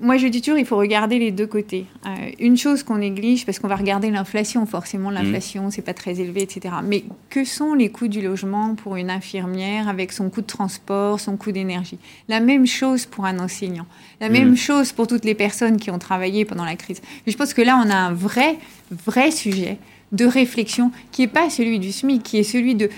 [0.00, 1.86] moi je dis toujours, il faut regarder les deux côtés.
[2.06, 5.70] Euh, une chose qu'on néglige, parce qu'on va regarder l'inflation, forcément l'inflation, mmh.
[5.70, 6.74] c'est pas très élevé, etc.
[6.84, 11.20] Mais que sont les coûts du logement pour une infirmière avec son coût de transport,
[11.20, 11.98] son coût d'énergie?
[12.28, 13.86] La même chose pour un enseignant.
[14.20, 14.32] La mmh.
[14.32, 17.00] même chose pour toutes les personnes qui ont travaillé pendant la crise.
[17.26, 18.56] je pense que là, on a un vrai,
[19.06, 19.78] vrai sujet
[20.12, 22.90] de réflexion qui n'est pas celui du SMIC, qui est celui de,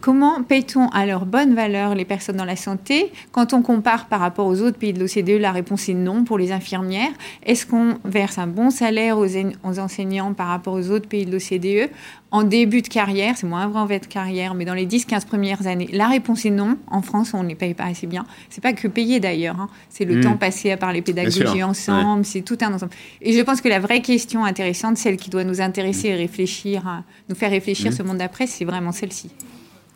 [0.00, 4.20] comment paye-t-on à leur bonne valeur les personnes dans la santé Quand on compare par
[4.20, 7.10] rapport aux autres pays de l'OCDE, la réponse est non pour les infirmières.
[7.44, 11.32] Est-ce qu'on verse un bon salaire aux, aux enseignants par rapport aux autres pays de
[11.32, 11.90] l'OCDE
[12.32, 15.66] en début de carrière, c'est moins vrai en de carrière, mais dans les 10-15 premières
[15.66, 16.78] années, la réponse est non.
[16.86, 18.24] En France, on ne les paye pas assez bien.
[18.48, 19.68] C'est pas que payer d'ailleurs, hein.
[19.90, 20.22] c'est le hmm.
[20.22, 22.92] temps passé à parler pédagogie ensemble, c'est tout un ensemble.
[23.20, 27.02] Et je pense que la vraie question intéressante, celle qui doit nous intéresser et réfléchir,
[27.28, 27.94] nous faire réfléchir hmm.
[27.94, 29.30] ce monde d'après, c'est vraiment celle-ci.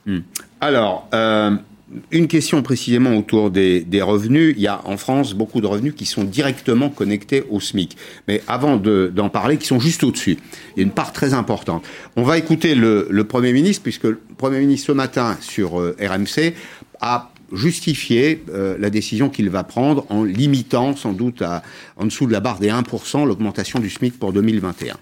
[0.04, 0.18] Hmm.
[0.60, 1.56] Alors, euh,
[2.10, 4.54] une question précisément autour des, revenus.
[4.56, 7.96] Il y a en France beaucoup de revenus qui sont directement connectés au SMIC.
[8.28, 10.38] Mais avant d'en parler, qui sont juste au-dessus.
[10.74, 11.84] Il y a une part très importante.
[12.16, 16.54] On va écouter le, Premier ministre, puisque le Premier ministre ce matin sur euh, RMC
[17.00, 21.62] a justifié euh, la décision qu'il va prendre en limitant sans doute à,
[21.96, 24.96] en dessous de la barre des 1% l'augmentation du SMIC pour 2021.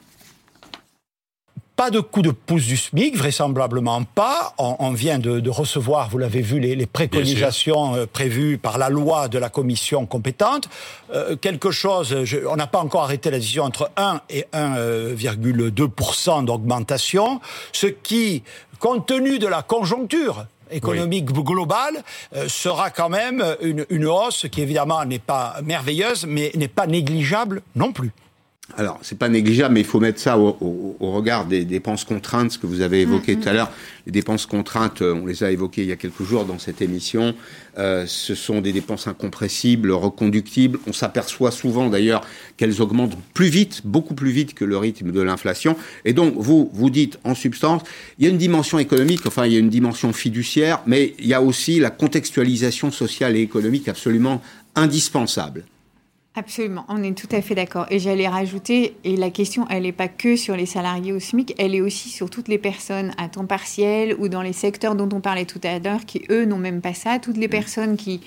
[1.76, 4.54] Pas de coup de pouce du SMIC, vraisemblablement pas.
[4.58, 9.38] On, vient de, recevoir, vous l'avez vu, les, préconisations euh, prévues par la loi de
[9.38, 10.68] la commission compétente.
[11.12, 12.14] Euh, quelque chose,
[12.48, 17.40] on n'a pas encore arrêté la décision entre 1 et 1,2% d'augmentation,
[17.72, 18.44] ce qui,
[18.78, 22.04] compte tenu de la conjoncture, économique globale
[22.34, 26.86] euh, sera quand même une, une hausse qui évidemment n'est pas merveilleuse, mais n'est pas
[26.86, 28.12] négligeable non plus.
[28.78, 32.58] Alors, c'est pas négligeable, mais il faut mettre ça au, regard des dépenses contraintes, ce
[32.58, 33.40] que vous avez évoqué mm-hmm.
[33.40, 33.70] tout à l'heure.
[34.06, 36.80] Les dépenses contraintes, euh, on les a évoquées il y a quelques jours dans cette
[36.80, 37.34] émission.
[37.76, 40.78] Euh, ce sont des dépenses incompressibles, reconductibles.
[40.86, 42.22] On s'aperçoit souvent d'ailleurs
[42.56, 45.76] qu'elles augmentent plus vite, beaucoup plus vite que le rythme de l'inflation.
[46.06, 47.82] Et donc, vous, vous dites en substance,
[48.18, 51.26] il y a une dimension économique, enfin, il y a une dimension fiduciaire, mais il
[51.26, 54.40] y a aussi la contextualisation sociale et économique absolument
[54.74, 55.64] indispensable.
[56.36, 57.86] Absolument, on est tout à fait d'accord.
[57.90, 61.54] Et j'allais rajouter, et la question, elle n'est pas que sur les salariés au SMIC,
[61.58, 65.08] elle est aussi sur toutes les personnes à temps partiel ou dans les secteurs dont
[65.12, 67.20] on parlait tout à l'heure, qui eux n'ont même pas ça.
[67.20, 68.20] Toutes les personnes qui,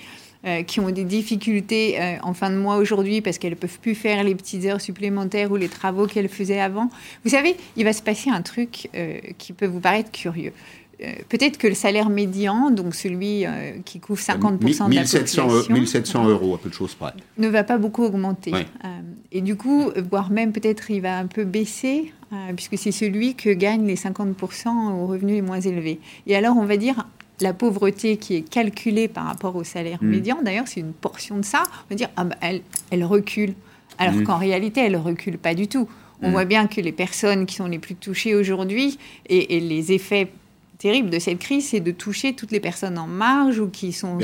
[0.46, 3.78] euh, qui ont des difficultés euh, en fin de mois aujourd'hui parce qu'elles ne peuvent
[3.78, 6.88] plus faire les petites heures supplémentaires ou les travaux qu'elles faisaient avant.
[7.24, 10.52] Vous savez, il va se passer un truc euh, qui peut vous paraître curieux.
[11.00, 15.48] Euh, peut-être que le salaire médian, donc celui euh, qui couvre 50% de la population,
[15.70, 18.52] 1700 euros, à peu de choses près, ne va pas beaucoup augmenter.
[18.52, 18.88] Euh,
[19.30, 22.12] et du coup, voire même peut-être il va un peu baisser,
[22.56, 26.00] puisque c'est celui que gagnent les 50% aux revenus les moins élevés.
[26.26, 27.06] Et alors, on va dire,
[27.40, 30.08] la pauvreté qui est calculée par rapport au salaire hmm.
[30.08, 33.54] médian, d'ailleurs, c'est une portion de ça, on va dire, ah bah, elle, elle recule.
[33.98, 34.24] Alors hmm.
[34.24, 35.88] qu'en réalité, elle ne recule pas du tout.
[36.22, 36.32] On hmm.
[36.32, 40.30] voit bien que les personnes qui sont les plus touchées aujourd'hui et, et les effets
[40.78, 44.18] terrible de cette crise, c'est de toucher toutes les personnes en marge ou qui sont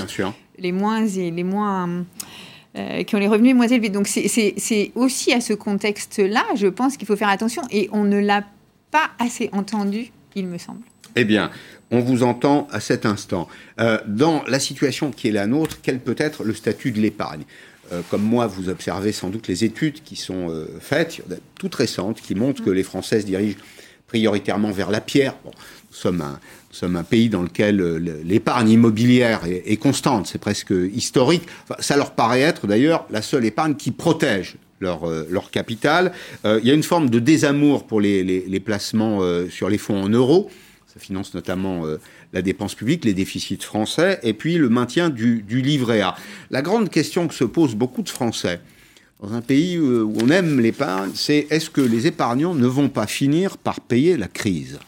[0.59, 2.05] les moins les moins
[3.07, 3.91] qui ont les revenus moins élevés.
[3.91, 8.19] Donc c'est aussi à ce contexte-là, je pense qu'il faut faire attention et on ne
[8.19, 8.45] l'a
[8.91, 10.83] pas assez entendu, il me semble.
[11.17, 11.51] Eh bien,
[11.91, 13.49] on vous entend à cet instant.
[13.81, 17.45] Euh, dans la situation qui est la nôtre, quel peut être le statut de l'épargne?
[17.93, 21.23] Euh, comme moi, vous observez sans doute les études qui sont euh, faites,
[21.57, 23.59] toutes récentes, qui montrent que les Français se dirigent
[24.07, 25.35] prioritairement vers la pierre.
[26.05, 26.41] Nous,
[26.71, 27.77] sommes un, pays dans lequel
[28.25, 31.43] l'épargne immobilière est, constante, c'est presque historique.
[31.79, 36.13] ça leur paraît être d'ailleurs la seule épargne qui protège leur, leur capital.
[36.45, 40.51] il y a une forme de désamour pour les, placements sur les fonds en euros.
[40.95, 41.99] Ça finance notamment euh,
[42.33, 46.15] la dépense publique, les déficits français, et puis le maintien du, livret A.
[46.51, 48.61] La grande question que se posent beaucoup de Français
[49.21, 52.89] dans un pays euh, où on aime l'épargne, c'est est-ce que les épargnants ne vont
[52.89, 54.79] pas finir par payer la crise?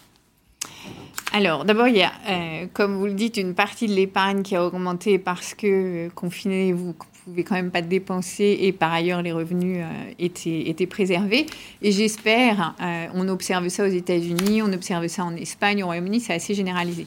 [1.37, 4.57] Alors, d'abord, il y a, euh, comme vous le dites, une partie de l'épargne qui
[4.57, 6.95] a augmenté parce que, confiné, vous
[7.26, 11.45] pouvez quand même pas dépenser et par ailleurs les revenus euh, étaient, étaient préservés.
[11.82, 16.20] Et j'espère, euh, on observe ça aux États-Unis, on observe ça en Espagne, au Royaume-Uni,
[16.20, 17.07] c'est assez généralisé.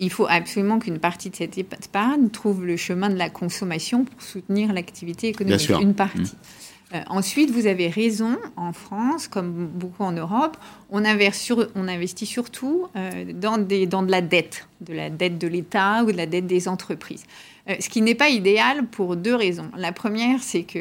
[0.00, 4.20] Il faut absolument qu'une partie de cette épargne trouve le chemin de la consommation pour
[4.22, 5.70] soutenir l'activité économique.
[5.80, 6.22] Une partie.
[6.22, 6.77] Mmh.
[6.94, 10.56] Euh, ensuite, vous avez raison, en France, comme beaucoup en Europe,
[10.90, 12.86] on, investit surtout
[13.34, 16.46] dans, des, dans de la dette, de la dette de l'État ou de la dette
[16.46, 17.24] des entreprises.
[17.68, 19.70] Euh, ce qui n'est pas idéal pour deux raisons.
[19.76, 20.78] La première, c'est que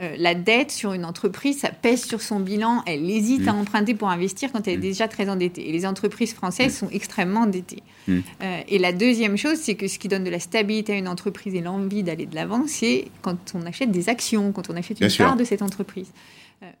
[0.00, 3.58] euh, la dette sur une entreprise, ça pèse sur son bilan, elle hésite à mmh.
[3.58, 4.80] emprunter pour investir quand elle est mmh.
[4.80, 5.68] déjà très endettée.
[5.68, 6.86] Et les entreprises françaises mmh.
[6.86, 7.82] sont extrêmement endettées.
[8.08, 8.22] Euh,
[8.68, 11.54] et la deuxième chose, c'est que ce qui donne de la stabilité à une entreprise
[11.54, 15.12] et l'envie d'aller de l'avant, c'est quand on achète des actions, quand on achète une
[15.12, 16.10] part de cette entreprise.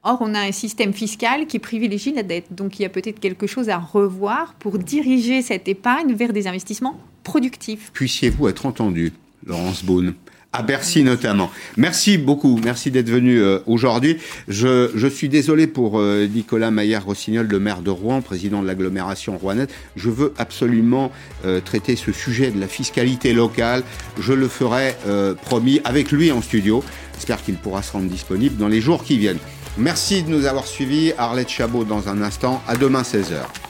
[0.02, 2.54] Or, on a un système fiscal qui privilégie la dette.
[2.54, 6.46] Donc, il y a peut-être quelque chose à revoir pour diriger cette épargne vers des
[6.46, 7.90] investissements productifs.
[7.92, 9.12] Puissiez-vous être entendu
[9.46, 10.14] Laurence Boone
[10.52, 11.50] à Bercy notamment.
[11.76, 14.18] Merci beaucoup, merci d'être venu euh, aujourd'hui.
[14.48, 19.38] Je, je, suis désolé pour euh, Nicolas Maillard-Rossignol, le maire de Rouen, président de l'agglomération
[19.38, 19.68] rouennaise.
[19.94, 21.12] Je veux absolument
[21.44, 23.84] euh, traiter ce sujet de la fiscalité locale.
[24.18, 24.96] Je le ferai
[25.42, 26.82] promis avec lui en studio.
[27.14, 29.38] J'espère qu'il pourra se rendre disponible dans les jours qui viennent.
[29.78, 31.12] Merci de nous avoir suivis.
[31.16, 32.62] Arlette Chabot dans un instant.
[32.66, 33.69] À demain 16h.